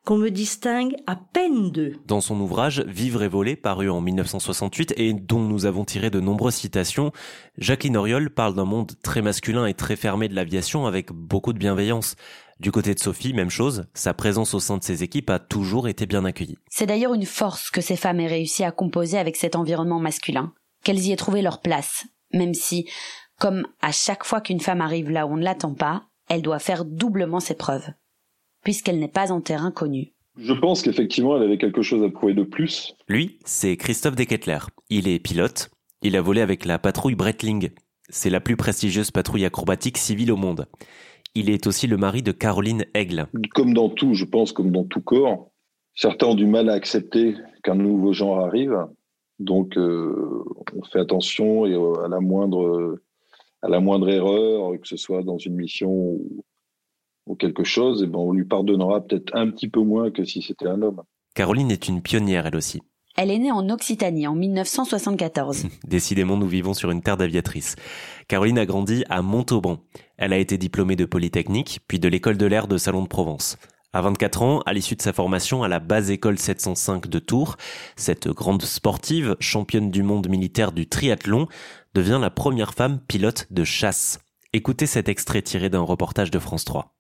qu'on 0.07 0.19
me 0.19 0.31
distingue 0.31 0.95
à 1.09 1.17
peine 1.17 1.73
d'eux. 1.73 1.97
Dans 2.07 2.21
son 2.21 2.41
ouvrage 2.41 2.81
Vivre 2.87 3.25
et 3.25 3.29
voler, 3.29 3.57
paru 3.57 3.91
en 3.91 4.01
1968 4.01 4.95
et 4.97 5.13
dont 5.13 5.41
nous 5.41 5.67
avons 5.67 5.85
tiré 5.85 6.11
de 6.11 6.21
nombreuses 6.21 6.55
citations, 6.55 7.11
Jacqueline 7.59 7.97
Oriol 7.97 8.31
parle 8.31 8.55
d'un 8.55 8.65
monde 8.65 8.93
très 9.03 9.21
masculin 9.21 9.67
et 9.67 9.75
très 9.75 9.97
fermé 9.97 10.29
de 10.29 10.35
l'aviation 10.35 10.87
avec 10.87 11.11
beaucoup 11.13 11.53
de 11.53 11.59
bienveillance. 11.59 12.15
Du 12.61 12.71
côté 12.71 12.95
de 12.95 13.01
Sophie, 13.01 13.35
même 13.35 13.51
chose, 13.51 13.87
sa 13.95 14.15
présence 14.15 14.55
au 14.55 14.61
sein 14.61 14.79
de 14.79 14.85
ses 14.85 15.03
équipes 15.03 15.29
a 15.29 15.41
toujours 15.41 15.89
été 15.89 16.07
bien 16.07 16.25
accueillie. 16.25 16.59
C'est 16.71 16.87
d'ailleurs 16.87 17.15
une 17.15 17.27
force 17.27 17.71
que 17.71 17.81
ces 17.81 17.97
femmes 17.97 18.21
aient 18.21 18.29
réussi 18.29 18.63
à 18.63 18.71
composer 18.71 19.19
avec 19.19 19.35
cet 19.35 19.57
environnement 19.57 19.99
masculin, 19.99 20.53
qu'elles 20.85 21.05
y 21.05 21.11
aient 21.11 21.17
trouvé 21.17 21.43
leur 21.43 21.61
place, 21.61 22.07
même 22.33 22.55
si, 22.55 22.89
comme 23.41 23.67
à 23.83 23.91
chaque 23.91 24.25
fois 24.25 24.41
qu'une 24.41 24.61
femme 24.61 24.81
arrive 24.81 25.11
là 25.11 25.27
où 25.27 25.33
on 25.33 25.37
ne 25.37 25.43
l'attend 25.43 25.75
pas, 25.75 26.05
elle 26.29 26.43
doit 26.43 26.61
faire 26.61 26.85
doublement 26.85 27.41
ses 27.41 27.57
preuves 27.57 27.91
puisqu'elle 28.67 28.99
n'est 28.99 29.07
pas 29.07 29.31
en 29.31 29.41
terrain 29.41 29.71
connu. 29.71 30.13
Je 30.37 30.53
pense 30.53 30.83
qu'effectivement, 30.83 31.37
elle 31.37 31.45
avait 31.45 31.57
quelque 31.57 31.83
chose 31.83 32.03
à 32.03 32.09
prouver 32.09 32.35
de 32.35 32.43
plus. 32.43 32.97
Lui, 33.07 33.39
c'est 33.45 33.77
Christophe 33.77 34.17
Dekettler. 34.17 34.59
Il 34.91 35.07
est 35.07 35.21
pilote. 35.21 35.71
Il 36.03 36.17
a 36.17 36.21
volé 36.21 36.41
avec 36.41 36.65
la 36.65 36.81
patrouille 36.81 37.15
Breitling. 37.15 37.71
C'est 38.09 38.29
la 38.29 38.41
plus 38.41 38.57
prestigieuse 38.57 39.13
patrouille 39.13 39.45
acrobatique 39.45 39.99
civile 39.99 40.33
au 40.33 40.37
monde. 40.37 40.67
Il 41.37 41.49
est 41.49 41.69
aussi 41.69 41.87
le 41.87 41.97
mari 41.97 42.23
de 42.23 42.33
Caroline 42.33 42.87
Aigle. 42.93 43.29
Comme 43.55 43.73
dans 43.73 43.89
tout, 43.89 44.15
je 44.15 44.25
pense, 44.25 44.51
comme 44.51 44.73
dans 44.73 44.85
tout 44.85 45.01
corps, 45.01 45.53
certains 45.95 46.27
ont 46.27 46.35
du 46.35 46.47
mal 46.47 46.69
à 46.69 46.73
accepter 46.73 47.37
qu'un 47.63 47.77
nouveau 47.77 48.13
genre 48.13 48.41
arrive. 48.41 48.77
Donc, 49.39 49.79
euh, 49.79 50.43
on 50.75 50.83
fait 50.83 50.99
attention 50.99 51.67
et 51.67 51.75
euh, 51.75 52.05
à 52.05 52.09
la 52.09 52.19
moindre, 52.19 52.99
à 53.63 53.69
la 53.69 53.79
moindre 53.79 54.09
erreur, 54.09 54.73
que 54.73 54.89
ce 54.89 54.97
soit 54.97 55.23
dans 55.23 55.39
une 55.39 55.55
mission 55.55 55.93
ou 55.93 56.45
ou 57.27 57.35
quelque 57.35 57.65
chose, 57.65 58.03
et 58.03 58.05
eh 58.05 58.09
ben 58.09 58.19
on 58.19 58.33
lui 58.33 58.45
pardonnera 58.45 59.01
peut-être 59.01 59.35
un 59.35 59.51
petit 59.51 59.69
peu 59.69 59.81
moins 59.81 60.11
que 60.11 60.25
si 60.25 60.43
c'était 60.43 60.69
un 60.69 60.83
homme. 60.83 61.03
Caroline 61.35 61.71
est 61.71 61.89
une 61.89 62.03
pionnière, 62.03 62.47
elle 62.47 62.57
aussi. 62.57 62.81
Elle 63.19 63.31
est 63.31 63.39
née 63.39 63.51
en 63.51 63.71
Occitanie 63.71 64.27
en 64.27 64.35
1974. 64.35 65.67
Décidément, 65.87 66.37
nous 66.37 66.47
vivons 66.47 66.75
sur 66.75 66.91
une 66.91 67.01
terre 67.01 67.17
d'aviatrice. 67.17 67.75
Caroline 68.29 68.59
a 68.59 68.67
grandi 68.67 69.05
à 69.09 69.23
Montauban. 69.23 69.79
Elle 70.19 70.35
a 70.35 70.39
été 70.39 70.59
diplômée 70.59 70.97
de 70.97 71.07
Polytechnique, 71.07 71.81
puis 71.89 71.99
de 71.99 72.09
l'école 72.09 72.37
de 72.37 72.47
l'air 72.47 72.69
de 72.69 72.77
Salon 72.77 73.03
de 73.03 73.09
Provence. 73.09 73.57
À 73.95 74.03
24 74.03 74.43
ans, 74.43 74.61
à 74.67 74.75
l'issue 74.75 74.97
de 74.97 75.01
sa 75.01 75.15
formation 75.15 75.63
à 75.63 75.69
la 75.69 75.79
base 75.79 76.11
école 76.11 76.39
705 76.39 77.09
de 77.09 77.19
Tours, 77.19 77.57
cette 77.97 78.29
grande 78.29 78.63
sportive, 78.63 79.37
championne 79.41 79.91
du 79.91 80.03
monde 80.03 80.29
militaire 80.29 80.73
du 80.73 80.87
triathlon, 80.87 81.49
devient 81.95 82.19
la 82.21 82.29
première 82.29 82.75
femme 82.75 83.01
pilote 83.09 83.47
de 83.51 83.65
chasse. 83.65 84.19
Écoutez 84.53 84.85
cet 84.85 85.09
extrait 85.09 85.41
tiré 85.41 85.71
d'un 85.71 85.81
reportage 85.81 86.31
de 86.31 86.39
France 86.39 86.67
3. 86.67 86.96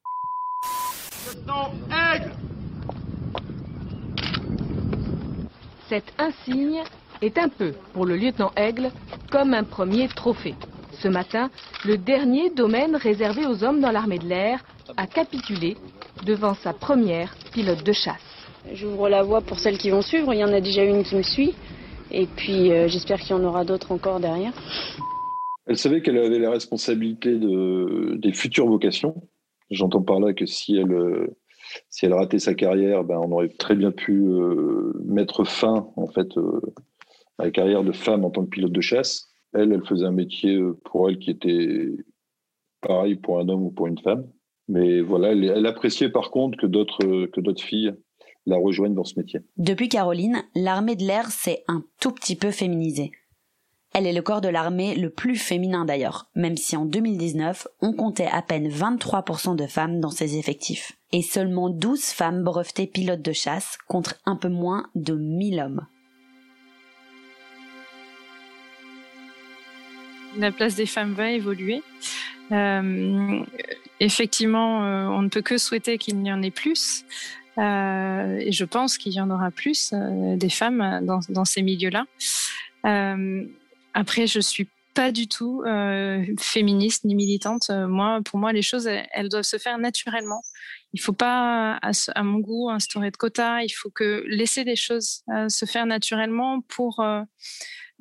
Cet 5.88 6.04
insigne 6.18 6.82
est 7.22 7.38
un 7.38 7.48
peu, 7.48 7.72
pour 7.92 8.06
le 8.06 8.16
lieutenant 8.16 8.50
Aigle, 8.56 8.90
comme 9.30 9.54
un 9.54 9.64
premier 9.64 10.08
trophée. 10.08 10.54
Ce 11.00 11.08
matin, 11.08 11.50
le 11.84 11.96
dernier 11.96 12.50
domaine 12.50 12.96
réservé 12.96 13.46
aux 13.46 13.62
hommes 13.62 13.80
dans 13.80 13.92
l'armée 13.92 14.18
de 14.18 14.26
l'air 14.26 14.64
a 14.96 15.06
capitulé 15.06 15.76
devant 16.24 16.54
sa 16.54 16.72
première 16.72 17.34
pilote 17.52 17.84
de 17.84 17.92
chasse. 17.92 18.48
J'ouvre 18.72 19.08
la 19.08 19.22
voie 19.22 19.42
pour 19.42 19.60
celles 19.60 19.78
qui 19.78 19.90
vont 19.90 20.02
suivre. 20.02 20.34
Il 20.34 20.40
y 20.40 20.44
en 20.44 20.52
a 20.52 20.60
déjà 20.60 20.82
une 20.82 21.04
qui 21.04 21.14
me 21.14 21.22
suit. 21.22 21.54
Et 22.10 22.26
puis 22.26 22.72
euh, 22.72 22.88
j'espère 22.88 23.20
qu'il 23.20 23.30
y 23.30 23.38
en 23.38 23.44
aura 23.44 23.64
d'autres 23.64 23.92
encore 23.92 24.20
derrière. 24.20 24.52
Elle 25.66 25.76
savait 25.76 26.00
qu'elle 26.00 26.18
avait 26.18 26.38
la 26.38 26.50
responsabilité 26.50 27.34
de, 27.36 28.16
des 28.16 28.32
futures 28.32 28.66
vocations. 28.66 29.14
J'entends 29.70 30.02
par 30.02 30.20
là 30.20 30.32
que 30.32 30.46
si 30.46 30.76
elle, 30.76 30.92
euh, 30.92 31.36
si 31.90 32.06
elle 32.06 32.14
ratait 32.14 32.38
sa 32.38 32.54
carrière, 32.54 33.04
ben, 33.04 33.18
on 33.18 33.32
aurait 33.32 33.48
très 33.48 33.74
bien 33.74 33.90
pu 33.90 34.12
euh, 34.12 34.92
mettre 35.04 35.44
fin 35.44 35.88
en 35.96 36.06
fait, 36.06 36.28
à 37.38 37.44
la 37.44 37.50
carrière 37.50 37.84
de 37.84 37.92
femme 37.92 38.24
en 38.24 38.30
tant 38.30 38.44
que 38.44 38.50
pilote 38.50 38.72
de 38.72 38.80
chasse. 38.80 39.32
Elle, 39.52 39.72
elle 39.72 39.86
faisait 39.86 40.06
un 40.06 40.12
métier 40.12 40.58
pour 40.84 41.08
elle 41.08 41.18
qui 41.18 41.30
était 41.30 41.88
pareil 42.80 43.16
pour 43.16 43.40
un 43.40 43.48
homme 43.48 43.64
ou 43.64 43.70
pour 43.70 43.86
une 43.86 43.98
femme. 43.98 44.26
Mais 44.68 45.00
voilà, 45.00 45.32
elle, 45.32 45.44
elle 45.44 45.66
appréciait 45.66 46.10
par 46.10 46.30
contre 46.30 46.58
que 46.58 46.66
d'autres 46.66 47.26
que 47.26 47.40
d'autres 47.40 47.62
filles 47.62 47.94
la 48.46 48.56
rejoignent 48.56 48.94
dans 48.94 49.04
ce 49.04 49.18
métier. 49.18 49.40
Depuis 49.56 49.88
Caroline, 49.88 50.44
l'armée 50.54 50.96
de 50.96 51.04
l'air 51.04 51.30
s'est 51.30 51.64
un 51.68 51.84
tout 52.00 52.12
petit 52.12 52.36
peu 52.36 52.50
féminisée. 52.50 53.10
Elle 53.98 54.06
est 54.06 54.12
le 54.12 54.20
corps 54.20 54.42
de 54.42 54.50
l'armée 54.50 54.94
le 54.94 55.08
plus 55.08 55.36
féminin 55.36 55.86
d'ailleurs, 55.86 56.26
même 56.34 56.58
si 56.58 56.76
en 56.76 56.84
2019, 56.84 57.66
on 57.80 57.94
comptait 57.94 58.28
à 58.30 58.42
peine 58.42 58.68
23% 58.68 59.56
de 59.56 59.66
femmes 59.66 60.00
dans 60.00 60.10
ses 60.10 60.36
effectifs. 60.36 60.92
Et 61.12 61.22
seulement 61.22 61.70
12 61.70 62.02
femmes 62.02 62.44
brevetées 62.44 62.86
pilotes 62.86 63.22
de 63.22 63.32
chasse 63.32 63.78
contre 63.88 64.16
un 64.26 64.36
peu 64.36 64.50
moins 64.50 64.90
de 64.96 65.14
1000 65.14 65.60
hommes. 65.60 65.86
La 70.36 70.52
place 70.52 70.74
des 70.74 70.84
femmes 70.84 71.14
va 71.14 71.30
évoluer. 71.30 71.82
Euh, 72.52 73.40
effectivement, 74.00 74.84
euh, 74.84 75.06
on 75.06 75.22
ne 75.22 75.30
peut 75.30 75.40
que 75.40 75.56
souhaiter 75.56 75.96
qu'il 75.96 76.22
y 76.22 76.30
en 76.30 76.42
ait 76.42 76.50
plus. 76.50 77.06
Euh, 77.56 78.36
et 78.40 78.52
je 78.52 78.64
pense 78.66 78.98
qu'il 78.98 79.14
y 79.14 79.22
en 79.22 79.30
aura 79.30 79.50
plus 79.50 79.94
des 79.94 80.50
femmes 80.50 81.00
dans, 81.30 81.46
ces 81.46 81.62
milieux-là. 81.62 82.04
Après, 83.96 84.26
je 84.26 84.40
suis 84.40 84.68
pas 84.94 85.10
du 85.10 85.26
tout 85.26 85.62
euh, 85.66 86.22
féministe 86.38 87.04
ni 87.04 87.14
militante. 87.14 87.70
Moi, 87.70 88.20
pour 88.24 88.38
moi, 88.38 88.52
les 88.52 88.60
choses, 88.60 88.86
elles, 88.86 89.30
doivent 89.30 89.42
se 89.42 89.56
faire 89.56 89.78
naturellement. 89.78 90.42
Il 90.92 91.00
faut 91.00 91.14
pas, 91.14 91.78
à, 91.82 92.22
mon 92.22 92.38
goût, 92.40 92.68
instaurer 92.68 93.10
de 93.10 93.16
quotas. 93.16 93.62
Il 93.62 93.70
faut 93.70 93.90
que 93.90 94.22
laisser 94.28 94.64
les 94.64 94.76
choses 94.76 95.22
euh, 95.30 95.48
se 95.48 95.64
faire 95.64 95.86
naturellement 95.86 96.60
pour 96.60 97.00
euh, 97.00 97.22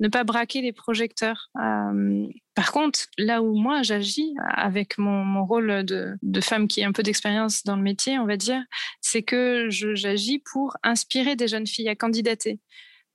ne 0.00 0.08
pas 0.08 0.24
braquer 0.24 0.60
les 0.60 0.74
projecteurs. 0.74 1.48
Euh, 1.58 2.26
par 2.54 2.72
contre, 2.72 3.00
là 3.16 3.42
où 3.42 3.54
moi 3.54 3.82
j'agis 3.82 4.34
avec 4.54 4.98
mon, 4.98 5.24
mon 5.24 5.46
rôle 5.46 5.82
de, 5.84 6.16
de, 6.20 6.40
femme 6.42 6.68
qui 6.68 6.82
a 6.84 6.88
un 6.88 6.92
peu 6.92 7.02
d'expérience 7.02 7.64
dans 7.64 7.76
le 7.76 7.82
métier, 7.82 8.18
on 8.18 8.26
va 8.26 8.36
dire, 8.36 8.62
c'est 9.00 9.22
que 9.22 9.68
j'agis 9.70 10.42
pour 10.52 10.76
inspirer 10.82 11.36
des 11.36 11.48
jeunes 11.48 11.66
filles 11.66 11.88
à 11.88 11.96
candidater. 11.96 12.60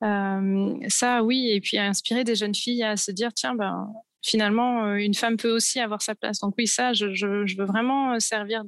Euh, 0.03 0.75
ça, 0.87 1.23
oui, 1.23 1.49
et 1.51 1.61
puis 1.61 1.77
inspirer 1.77 2.23
des 2.23 2.35
jeunes 2.35 2.55
filles 2.55 2.83
à 2.83 2.97
se 2.97 3.11
dire, 3.11 3.33
tiens, 3.33 3.55
ben, 3.55 3.87
finalement, 4.21 4.85
euh, 4.85 4.95
une 4.95 5.13
femme 5.13 5.37
peut 5.37 5.51
aussi 5.51 5.79
avoir 5.79 6.01
sa 6.01 6.15
place. 6.15 6.39
Donc 6.39 6.55
oui, 6.57 6.67
ça, 6.67 6.93
je, 6.93 7.55
veux 7.55 7.65
vraiment 7.65 8.19
servir 8.19 8.63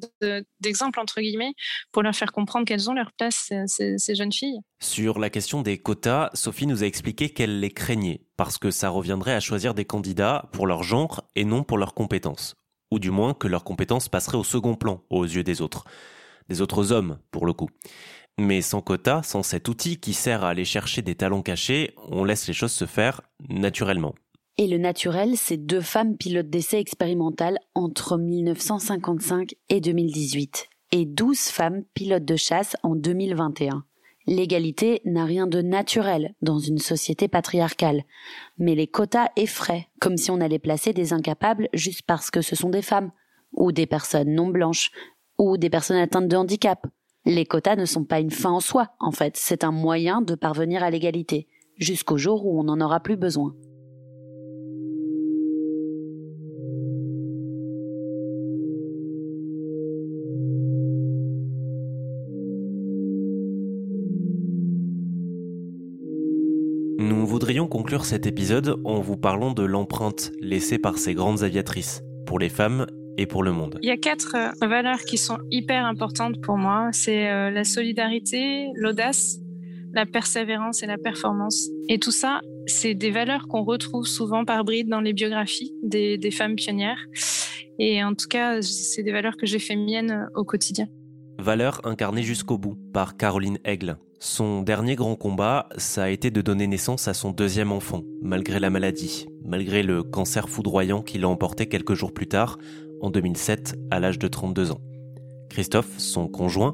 d'exemple, 0.59 0.97
de, 0.97 1.01
entre 1.01 1.21
guillemets, 1.21 1.53
pour 1.91 2.03
leur 2.03 2.15
faire 2.15 2.31
comprendre 2.31 2.65
qu'elles 2.65 2.89
ont 2.89 2.93
leur 2.93 3.11
place, 3.13 3.51
ces, 3.67 3.97
ces, 3.97 4.15
jeunes 4.15 4.31
filles. 4.31 4.59
Sur 4.81 5.19
la 5.19 5.29
question 5.29 5.61
des 5.61 5.77
quotas, 5.77 6.29
Sophie 6.33 6.67
nous 6.67 6.83
a 6.83 6.87
expliqué 6.87 7.29
qu'elle 7.29 7.59
les 7.59 7.71
craignait, 7.71 8.21
parce 8.37 8.57
que 8.57 8.71
ça 8.71 8.89
reviendrait 8.89 9.33
à 9.33 9.39
choisir 9.39 9.73
des 9.73 9.85
candidats 9.85 10.49
pour 10.51 10.67
leur 10.67 10.83
genre 10.83 11.29
et 11.35 11.45
non 11.45 11.63
pour 11.63 11.77
leurs 11.77 11.93
compétences. 11.93 12.55
Ou 12.91 12.99
du 12.99 13.09
moins 13.09 13.33
que 13.33 13.47
leurs 13.47 13.63
compétences 13.63 14.07
passeraient 14.07 14.37
au 14.37 14.43
second 14.43 14.75
plan, 14.75 15.03
aux 15.09 15.23
yeux 15.23 15.43
des 15.43 15.61
autres. 15.61 15.85
Des 16.49 16.61
autres 16.61 16.91
hommes, 16.91 17.17
pour 17.31 17.45
le 17.45 17.53
coup. 17.53 17.69
Mais 18.39 18.61
sans 18.61 18.81
quota, 18.81 19.21
sans 19.23 19.43
cet 19.43 19.67
outil 19.67 19.97
qui 19.97 20.13
sert 20.13 20.43
à 20.43 20.49
aller 20.49 20.65
chercher 20.65 21.01
des 21.01 21.15
talents 21.15 21.43
cachés, 21.43 21.93
on 22.09 22.23
laisse 22.23 22.47
les 22.47 22.53
choses 22.53 22.71
se 22.71 22.85
faire 22.85 23.21
naturellement. 23.49 24.15
Et 24.57 24.67
le 24.67 24.77
naturel, 24.77 25.35
c'est 25.35 25.57
deux 25.57 25.81
femmes 25.81 26.15
pilotes 26.15 26.49
d'essai 26.49 26.77
expérimentales 26.77 27.57
entre 27.73 28.17
1955 28.17 29.55
et 29.69 29.81
2018, 29.81 30.69
et 30.91 31.05
12 31.05 31.39
femmes 31.39 31.83
pilotes 31.93 32.25
de 32.25 32.35
chasse 32.35 32.75
en 32.83 32.95
2021. 32.95 33.83
L'égalité 34.25 35.01
n'a 35.05 35.25
rien 35.25 35.47
de 35.47 35.61
naturel 35.61 36.33
dans 36.41 36.59
une 36.59 36.77
société 36.77 37.27
patriarcale, 37.27 38.03
mais 38.57 38.75
les 38.75 38.87
quotas 38.87 39.29
effraient, 39.35 39.87
comme 39.99 40.17
si 40.17 40.31
on 40.31 40.39
allait 40.39 40.59
placer 40.59 40.93
des 40.93 41.13
incapables 41.13 41.67
juste 41.73 42.03
parce 42.03 42.31
que 42.31 42.41
ce 42.41 42.55
sont 42.55 42.69
des 42.69 42.81
femmes, 42.81 43.11
ou 43.51 43.71
des 43.71 43.85
personnes 43.85 44.33
non 44.33 44.47
blanches, 44.47 44.91
ou 45.37 45.57
des 45.57 45.69
personnes 45.69 45.97
atteintes 45.97 46.27
de 46.27 46.37
handicap. 46.37 46.87
Les 47.25 47.45
quotas 47.45 47.77
ne 47.77 47.85
sont 47.85 48.03
pas 48.03 48.19
une 48.19 48.31
fin 48.31 48.51
en 48.51 48.59
soi, 48.59 48.89
en 48.99 49.11
fait, 49.11 49.37
c'est 49.37 49.63
un 49.63 49.71
moyen 49.71 50.21
de 50.21 50.35
parvenir 50.35 50.83
à 50.83 50.89
l'égalité, 50.89 51.47
jusqu'au 51.77 52.17
jour 52.17 52.45
où 52.45 52.59
on 52.59 52.65
n'en 52.65 52.81
aura 52.81 52.99
plus 52.99 53.15
besoin. 53.15 53.55
Nous 66.99 67.25
voudrions 67.25 67.67
conclure 67.69 68.03
cet 68.03 68.25
épisode 68.25 68.81
en 68.83 68.99
vous 68.99 69.17
parlant 69.17 69.51
de 69.51 69.63
l'empreinte 69.63 70.33
laissée 70.41 70.77
par 70.77 70.97
ces 70.97 71.13
grandes 71.13 71.43
aviatrices, 71.43 72.03
pour 72.25 72.37
les 72.37 72.49
femmes 72.49 72.85
et 73.17 73.25
pour 73.25 73.43
le 73.43 73.51
monde. 73.51 73.79
Il 73.81 73.87
y 73.87 73.91
a 73.91 73.97
quatre 73.97 74.35
euh, 74.35 74.67
valeurs 74.67 74.99
qui 74.99 75.17
sont 75.17 75.37
hyper 75.51 75.85
importantes 75.85 76.41
pour 76.41 76.57
moi. 76.57 76.89
C'est 76.91 77.29
euh, 77.29 77.51
la 77.51 77.63
solidarité, 77.63 78.67
l'audace, 78.75 79.37
la 79.93 80.05
persévérance 80.05 80.83
et 80.83 80.87
la 80.87 80.97
performance. 80.97 81.69
Et 81.89 81.99
tout 81.99 82.11
ça, 82.11 82.41
c'est 82.65 82.93
des 82.93 83.11
valeurs 83.11 83.47
qu'on 83.47 83.63
retrouve 83.63 84.05
souvent 84.05 84.45
par 84.45 84.63
bride 84.63 84.87
dans 84.87 85.01
les 85.01 85.13
biographies 85.13 85.73
des, 85.83 86.17
des 86.17 86.31
femmes 86.31 86.55
pionnières. 86.55 87.05
Et 87.79 88.03
en 88.03 88.13
tout 88.13 88.27
cas, 88.27 88.61
c'est 88.61 89.03
des 89.03 89.11
valeurs 89.11 89.37
que 89.37 89.45
j'ai 89.45 89.59
fait 89.59 89.75
miennes 89.75 90.27
au 90.35 90.43
quotidien. 90.43 90.87
Valeurs 91.39 91.81
incarnées 91.83 92.23
jusqu'au 92.23 92.57
bout 92.57 92.77
par 92.93 93.17
Caroline 93.17 93.57
Aigle. 93.65 93.97
Son 94.19 94.61
dernier 94.61 94.95
grand 94.95 95.17
combat, 95.17 95.67
ça 95.75 96.03
a 96.03 96.09
été 96.09 96.31
de 96.31 96.41
donner 96.41 96.65
naissance 96.65 97.09
à 97.09 97.13
son 97.13 97.31
deuxième 97.31 97.73
enfant, 97.73 98.03
malgré 98.21 98.59
la 98.59 98.69
maladie, 98.69 99.25
malgré 99.43 99.83
le 99.83 100.01
cancer 100.01 100.47
foudroyant 100.47 101.01
qui 101.01 101.17
l'a 101.17 101.27
emporté 101.27 101.67
quelques 101.67 101.93
jours 101.93 102.13
plus 102.13 102.27
tard, 102.27 102.57
en 103.03 103.11
2007, 103.11 103.75
à 103.91 103.99
l'âge 103.99 104.17
de 104.17 104.27
32 104.27 104.71
ans. 104.71 104.79
Christophe, 105.49 105.99
son 105.99 106.27
conjoint, 106.27 106.73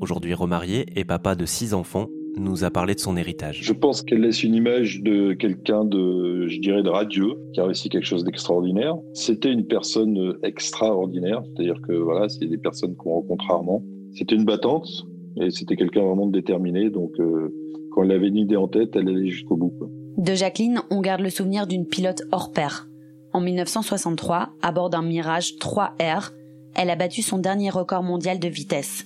aujourd'hui 0.00 0.34
remarié 0.34 0.84
et 0.96 1.04
papa 1.04 1.36
de 1.36 1.46
six 1.46 1.74
enfants, 1.74 2.08
nous 2.36 2.64
a 2.64 2.70
parlé 2.70 2.94
de 2.94 3.00
son 3.00 3.16
héritage. 3.16 3.60
Je 3.62 3.72
pense 3.72 4.02
qu'elle 4.02 4.20
laisse 4.20 4.42
une 4.42 4.54
image 4.54 5.00
de 5.00 5.32
quelqu'un 5.32 5.84
de, 5.84 6.46
je 6.48 6.58
dirais, 6.58 6.82
de 6.82 6.88
radieux, 6.88 7.34
qui 7.52 7.60
a 7.60 7.64
réussi 7.64 7.88
quelque 7.88 8.06
chose 8.06 8.24
d'extraordinaire. 8.24 8.96
C'était 9.14 9.52
une 9.52 9.66
personne 9.66 10.34
extraordinaire, 10.42 11.42
c'est-à-dire 11.44 11.80
que 11.86 11.92
voilà, 11.92 12.28
c'est 12.28 12.46
des 12.46 12.58
personnes 12.58 12.96
qu'on 12.96 13.10
rencontre 13.14 13.44
rarement. 13.48 13.82
C'était 14.12 14.34
une 14.34 14.44
battante 14.44 14.88
et 15.36 15.50
c'était 15.50 15.76
quelqu'un 15.76 16.02
vraiment 16.02 16.26
de 16.26 16.32
déterminé. 16.32 16.90
Donc, 16.90 17.12
euh, 17.20 17.54
quand 17.92 18.02
elle 18.02 18.12
avait 18.12 18.28
une 18.28 18.36
idée 18.36 18.56
en 18.56 18.68
tête, 18.68 18.96
elle 18.96 19.08
allait 19.08 19.28
jusqu'au 19.28 19.56
bout. 19.56 19.72
Quoi. 19.78 19.88
De 20.18 20.34
Jacqueline, 20.34 20.80
on 20.90 21.00
garde 21.00 21.20
le 21.20 21.30
souvenir 21.30 21.66
d'une 21.66 21.86
pilote 21.86 22.22
hors 22.32 22.52
pair. 22.52 22.89
En 23.32 23.40
1963, 23.40 24.50
à 24.60 24.72
bord 24.72 24.90
d'un 24.90 25.02
Mirage 25.02 25.54
3R, 25.60 26.32
elle 26.74 26.90
a 26.90 26.96
battu 26.96 27.22
son 27.22 27.38
dernier 27.38 27.70
record 27.70 28.02
mondial 28.02 28.40
de 28.40 28.48
vitesse. 28.48 29.04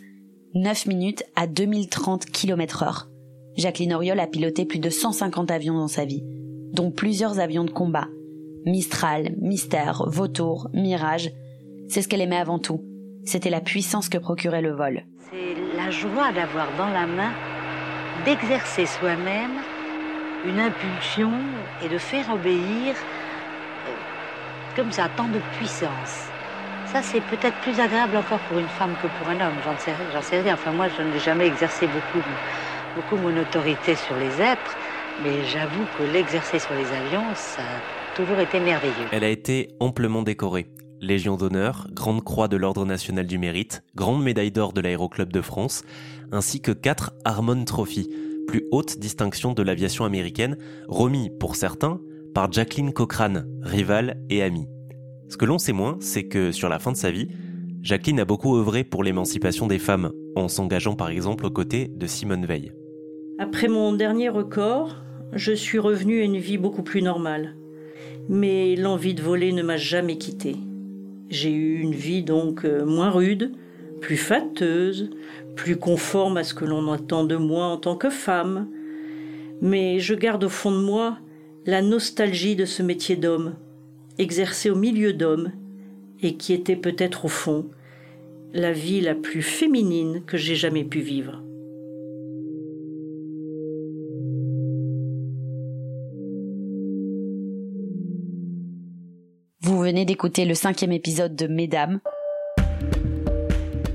9 0.54 0.86
minutes 0.86 1.24
à 1.36 1.46
2030 1.46 2.26
km 2.26 2.84
heure. 2.84 3.08
Jacqueline 3.56 3.94
Auriol 3.94 4.18
a 4.18 4.26
piloté 4.26 4.64
plus 4.64 4.78
de 4.78 4.88
150 4.88 5.50
avions 5.50 5.74
dans 5.74 5.88
sa 5.88 6.06
vie, 6.06 6.24
dont 6.72 6.90
plusieurs 6.90 7.38
avions 7.38 7.64
de 7.64 7.70
combat. 7.70 8.08
Mistral, 8.64 9.34
Mystère, 9.40 10.04
Vautour, 10.06 10.68
Mirage. 10.72 11.30
C'est 11.88 12.00
ce 12.00 12.08
qu'elle 12.08 12.22
aimait 12.22 12.36
avant 12.36 12.58
tout. 12.58 12.82
C'était 13.24 13.50
la 13.50 13.60
puissance 13.60 14.08
que 14.08 14.18
procurait 14.18 14.62
le 14.62 14.72
vol. 14.72 15.04
C'est 15.30 15.76
la 15.76 15.90
joie 15.90 16.32
d'avoir 16.32 16.68
dans 16.78 16.88
la 16.88 17.06
main, 17.06 17.32
d'exercer 18.24 18.86
soi-même 18.86 19.60
une 20.46 20.60
impulsion 20.60 21.32
et 21.84 21.88
de 21.88 21.98
faire 21.98 22.30
obéir 22.32 22.94
comme 24.74 24.92
ça, 24.92 25.08
tant 25.16 25.28
de 25.28 25.38
puissance. 25.56 26.28
Ça, 26.86 27.02
c'est 27.02 27.20
peut-être 27.20 27.56
plus 27.60 27.78
agréable 27.80 28.16
encore 28.16 28.38
pour 28.40 28.58
une 28.58 28.68
femme 28.68 28.94
que 29.02 29.08
pour 29.18 29.28
un 29.28 29.40
homme, 29.40 29.54
j'en 29.64 29.76
sais, 29.78 29.92
j'en 30.12 30.22
sais 30.22 30.40
rien. 30.40 30.54
Enfin, 30.54 30.72
moi, 30.72 30.86
je 30.96 31.02
n'ai 31.02 31.18
jamais 31.18 31.46
exercé 31.46 31.86
beaucoup, 31.86 32.24
beaucoup 32.94 33.16
mon 33.16 33.36
autorité 33.40 33.96
sur 33.96 34.16
les 34.16 34.40
êtres, 34.40 34.76
mais 35.22 35.44
j'avoue 35.44 35.84
que 35.98 36.04
l'exercer 36.12 36.58
sur 36.58 36.74
les 36.74 36.86
avions, 36.86 37.24
ça, 37.34 37.62
toujours 38.14 38.38
été 38.38 38.60
merveilleux. 38.60 39.08
Elle 39.12 39.24
a 39.24 39.28
été 39.28 39.68
amplement 39.80 40.22
décorée. 40.22 40.68
Légion 41.00 41.36
d'honneur, 41.36 41.88
Grande 41.92 42.22
Croix 42.22 42.48
de 42.48 42.56
l'Ordre 42.56 42.86
national 42.86 43.26
du 43.26 43.38
mérite, 43.38 43.82
Grande 43.94 44.22
médaille 44.22 44.52
d'or 44.52 44.72
de 44.72 44.80
l'Aéroclub 44.80 45.32
de 45.32 45.40
France, 45.40 45.82
ainsi 46.32 46.60
que 46.60 46.72
quatre 46.72 47.12
Harmon 47.24 47.64
Trophy, 47.64 48.08
plus 48.46 48.64
haute 48.70 48.98
distinction 48.98 49.52
de 49.52 49.62
l'aviation 49.62 50.04
américaine, 50.04 50.56
remis 50.88 51.30
pour 51.40 51.56
certains 51.56 52.00
par 52.34 52.50
Jacqueline 52.50 52.92
Cochrane, 52.92 53.46
rivale 53.62 54.16
et 54.28 54.42
amie. 54.42 54.66
Ce 55.28 55.36
que 55.36 55.44
l'on 55.44 55.58
sait 55.58 55.72
moins, 55.72 55.96
c'est 56.00 56.24
que 56.24 56.50
sur 56.50 56.68
la 56.68 56.80
fin 56.80 56.90
de 56.90 56.96
sa 56.96 57.12
vie, 57.12 57.28
Jacqueline 57.80 58.18
a 58.20 58.24
beaucoup 58.24 58.56
œuvré 58.56 58.82
pour 58.82 59.04
l'émancipation 59.04 59.68
des 59.68 59.78
femmes, 59.78 60.10
en 60.34 60.48
s'engageant 60.48 60.96
par 60.96 61.10
exemple 61.10 61.46
aux 61.46 61.50
côtés 61.50 61.88
de 61.88 62.06
Simone 62.06 62.44
Veil. 62.44 62.72
Après 63.38 63.68
mon 63.68 63.92
dernier 63.92 64.28
record, 64.28 64.96
je 65.32 65.52
suis 65.52 65.78
revenue 65.78 66.20
à 66.20 66.24
une 66.24 66.38
vie 66.38 66.58
beaucoup 66.58 66.82
plus 66.82 67.02
normale. 67.02 67.54
Mais 68.28 68.74
l'envie 68.74 69.14
de 69.14 69.22
voler 69.22 69.52
ne 69.52 69.62
m'a 69.62 69.76
jamais 69.76 70.18
quittée. 70.18 70.56
J'ai 71.28 71.52
eu 71.52 71.80
une 71.80 71.94
vie 71.94 72.22
donc 72.22 72.64
euh, 72.64 72.84
moins 72.84 73.10
rude, 73.10 73.52
plus 74.00 74.16
fâteuse, 74.16 75.10
plus 75.56 75.76
conforme 75.76 76.36
à 76.36 76.44
ce 76.44 76.54
que 76.54 76.64
l'on 76.64 76.90
attend 76.90 77.24
de 77.24 77.36
moi 77.36 77.66
en 77.66 77.76
tant 77.76 77.96
que 77.96 78.10
femme. 78.10 78.68
Mais 79.60 80.00
je 80.00 80.14
garde 80.14 80.44
au 80.44 80.48
fond 80.48 80.72
de 80.72 80.82
moi 80.82 81.18
la 81.66 81.80
nostalgie 81.80 82.56
de 82.56 82.64
ce 82.64 82.82
métier 82.82 83.16
d'homme, 83.16 83.56
exercé 84.18 84.70
au 84.70 84.74
milieu 84.74 85.12
d'hommes, 85.12 85.52
et 86.22 86.36
qui 86.36 86.52
était 86.52 86.76
peut-être 86.76 87.24
au 87.24 87.28
fond 87.28 87.66
la 88.52 88.72
vie 88.72 89.00
la 89.00 89.14
plus 89.14 89.42
féminine 89.42 90.22
que 90.24 90.36
j'ai 90.36 90.54
jamais 90.54 90.84
pu 90.84 91.00
vivre. 91.00 91.42
Vous 99.60 99.80
venez 99.80 100.04
d'écouter 100.04 100.44
le 100.44 100.54
cinquième 100.54 100.92
épisode 100.92 101.34
de 101.34 101.46
Mesdames, 101.46 102.00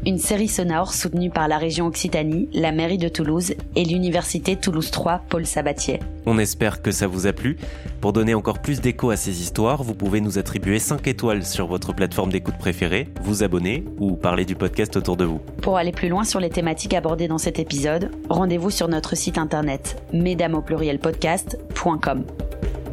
une 0.05 0.17
série 0.17 0.47
sonore 0.47 0.93
soutenue 0.93 1.29
par 1.29 1.47
la 1.47 1.57
région 1.57 1.88
Occitanie, 1.88 2.49
la 2.53 2.71
mairie 2.71 2.97
de 2.97 3.09
Toulouse 3.09 3.53
et 3.75 3.83
l'université 3.83 4.55
Toulouse 4.55 4.91
3 4.91 5.21
Paul 5.29 5.45
Sabatier. 5.45 5.99
On 6.25 6.38
espère 6.38 6.81
que 6.81 6.91
ça 6.91 7.07
vous 7.07 7.27
a 7.27 7.33
plu. 7.33 7.57
Pour 8.01 8.13
donner 8.13 8.33
encore 8.33 8.59
plus 8.59 8.81
d'écho 8.81 9.09
à 9.09 9.17
ces 9.17 9.41
histoires, 9.41 9.83
vous 9.83 9.93
pouvez 9.93 10.21
nous 10.21 10.38
attribuer 10.38 10.79
5 10.79 11.07
étoiles 11.07 11.43
sur 11.45 11.67
votre 11.67 11.93
plateforme 11.93 12.31
d'écoute 12.31 12.57
préférée, 12.57 13.09
vous 13.21 13.43
abonner 13.43 13.83
ou 13.97 14.13
parler 14.13 14.45
du 14.45 14.55
podcast 14.55 14.95
autour 14.97 15.17
de 15.17 15.25
vous. 15.25 15.39
Pour 15.62 15.77
aller 15.77 15.91
plus 15.91 16.09
loin 16.09 16.23
sur 16.23 16.39
les 16.39 16.49
thématiques 16.49 16.93
abordées 16.93 17.27
dans 17.27 17.38
cet 17.38 17.59
épisode, 17.59 18.12
rendez-vous 18.29 18.69
sur 18.69 18.88
notre 18.88 19.15
site 19.15 19.38
internet 19.38 20.01
mesdames 20.13 20.55
au 20.55 20.62
pluriel 20.62 20.99
podcast.com. 20.99 22.23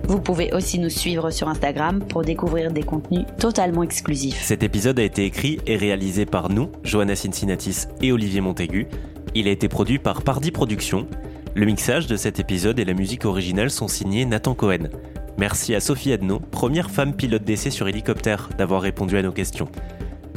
Vous 0.09 0.21
pouvez 0.21 0.53
aussi 0.53 0.79
nous 0.79 0.88
suivre 0.88 1.31
sur 1.31 1.49
Instagram 1.49 2.01
pour 2.01 2.23
découvrir 2.23 2.71
des 2.71 2.85
contenus 2.85 3.25
totalement 3.40 3.83
exclusifs. 3.83 4.40
Cet 4.40 4.62
épisode 4.62 5.01
a 5.01 5.03
été 5.03 5.25
écrit 5.25 5.59
et 5.66 5.77
réalisé 5.77 6.27
par 6.27 6.49
nous, 6.49 6.71
Johanna 6.85 7.16
Cincinnatis 7.16 7.87
et 8.01 8.12
Olivier 8.12 8.40
Montaigu. 8.40 8.87
Il 9.35 9.49
a 9.49 9.51
été 9.51 9.69
produit 9.69 9.99
par 9.99 10.23
Pardi 10.23 10.53
Productions. 10.53 11.09
Le 11.55 11.66
mixage 11.66 12.07
de 12.07 12.16
cet 12.16 12.38
épisode 12.38 12.79
et 12.79 12.85
la 12.85 12.95
musique 12.95 13.25
originale 13.25 13.71
sont 13.71 13.88
signés 13.88 14.27
Nathan 14.27 14.55
Cohen. 14.55 14.90
Merci 15.38 15.75
à 15.75 15.81
Sophie 15.81 16.12
Adno, 16.12 16.38
première 16.38 16.90
femme 16.90 17.14
pilote 17.14 17.42
d'essai 17.42 17.71
sur 17.71 17.88
hélicoptère, 17.88 18.49
d'avoir 18.57 18.83
répondu 18.83 19.19
à 19.19 19.23
nos 19.23 19.33
questions. 19.33 19.69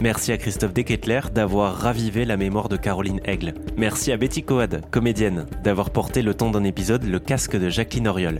Merci 0.01 0.31
à 0.31 0.37
Christophe 0.37 0.73
Dekettler 0.73 1.19
d'avoir 1.33 1.75
ravivé 1.75 2.25
la 2.25 2.37
mémoire 2.37 2.69
de 2.69 2.77
Caroline 2.77 3.19
Aigle. 3.25 3.53
Merci 3.77 4.11
à 4.11 4.17
Betty 4.17 4.43
Coad, 4.43 4.81
comédienne, 4.89 5.45
d'avoir 5.63 5.91
porté 5.91 6.21
le 6.21 6.33
temps 6.33 6.51
d'un 6.51 6.63
épisode 6.63 7.03
le 7.03 7.19
casque 7.19 7.57
de 7.57 7.69
Jacqueline 7.69 8.07
Oriol. 8.07 8.39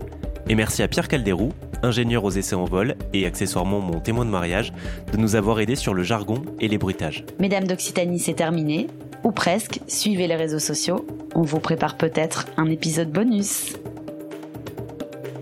Et 0.50 0.56
merci 0.56 0.82
à 0.82 0.88
Pierre 0.88 1.08
Calderou, 1.08 1.54
ingénieur 1.84 2.24
aux 2.24 2.32
essais 2.32 2.56
en 2.56 2.66
vol 2.66 2.96
et 3.14 3.28
accessoirement 3.28 3.82
mon 3.82 4.00
témoin 4.00 4.26
de 4.26 4.32
mariage, 4.32 4.74
de 5.14 5.18
nous 5.18 5.36
avoir 5.36 5.60
aidés 5.60 5.76
sur 5.76 5.94
le 5.94 6.02
jargon 6.02 6.42
et 6.60 6.68
les 6.68 6.80
bruitages. 6.80 7.24
Mesdames 7.38 7.66
d'Occitanie, 7.68 8.18
c'est 8.18 8.34
terminé, 8.34 8.88
ou 9.24 9.32
presque. 9.32 9.80
Suivez 9.86 10.26
les 10.26 10.36
réseaux 10.36 10.58
sociaux. 10.58 11.06
On 11.36 11.44
vous 11.44 11.60
prépare 11.60 11.98
peut-être 11.98 12.48
un 12.58 12.66
épisode 12.66 13.12
bonus. 13.12 13.76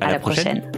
À, 0.02 0.12
la, 0.12 0.20
prochaine. 0.20 0.70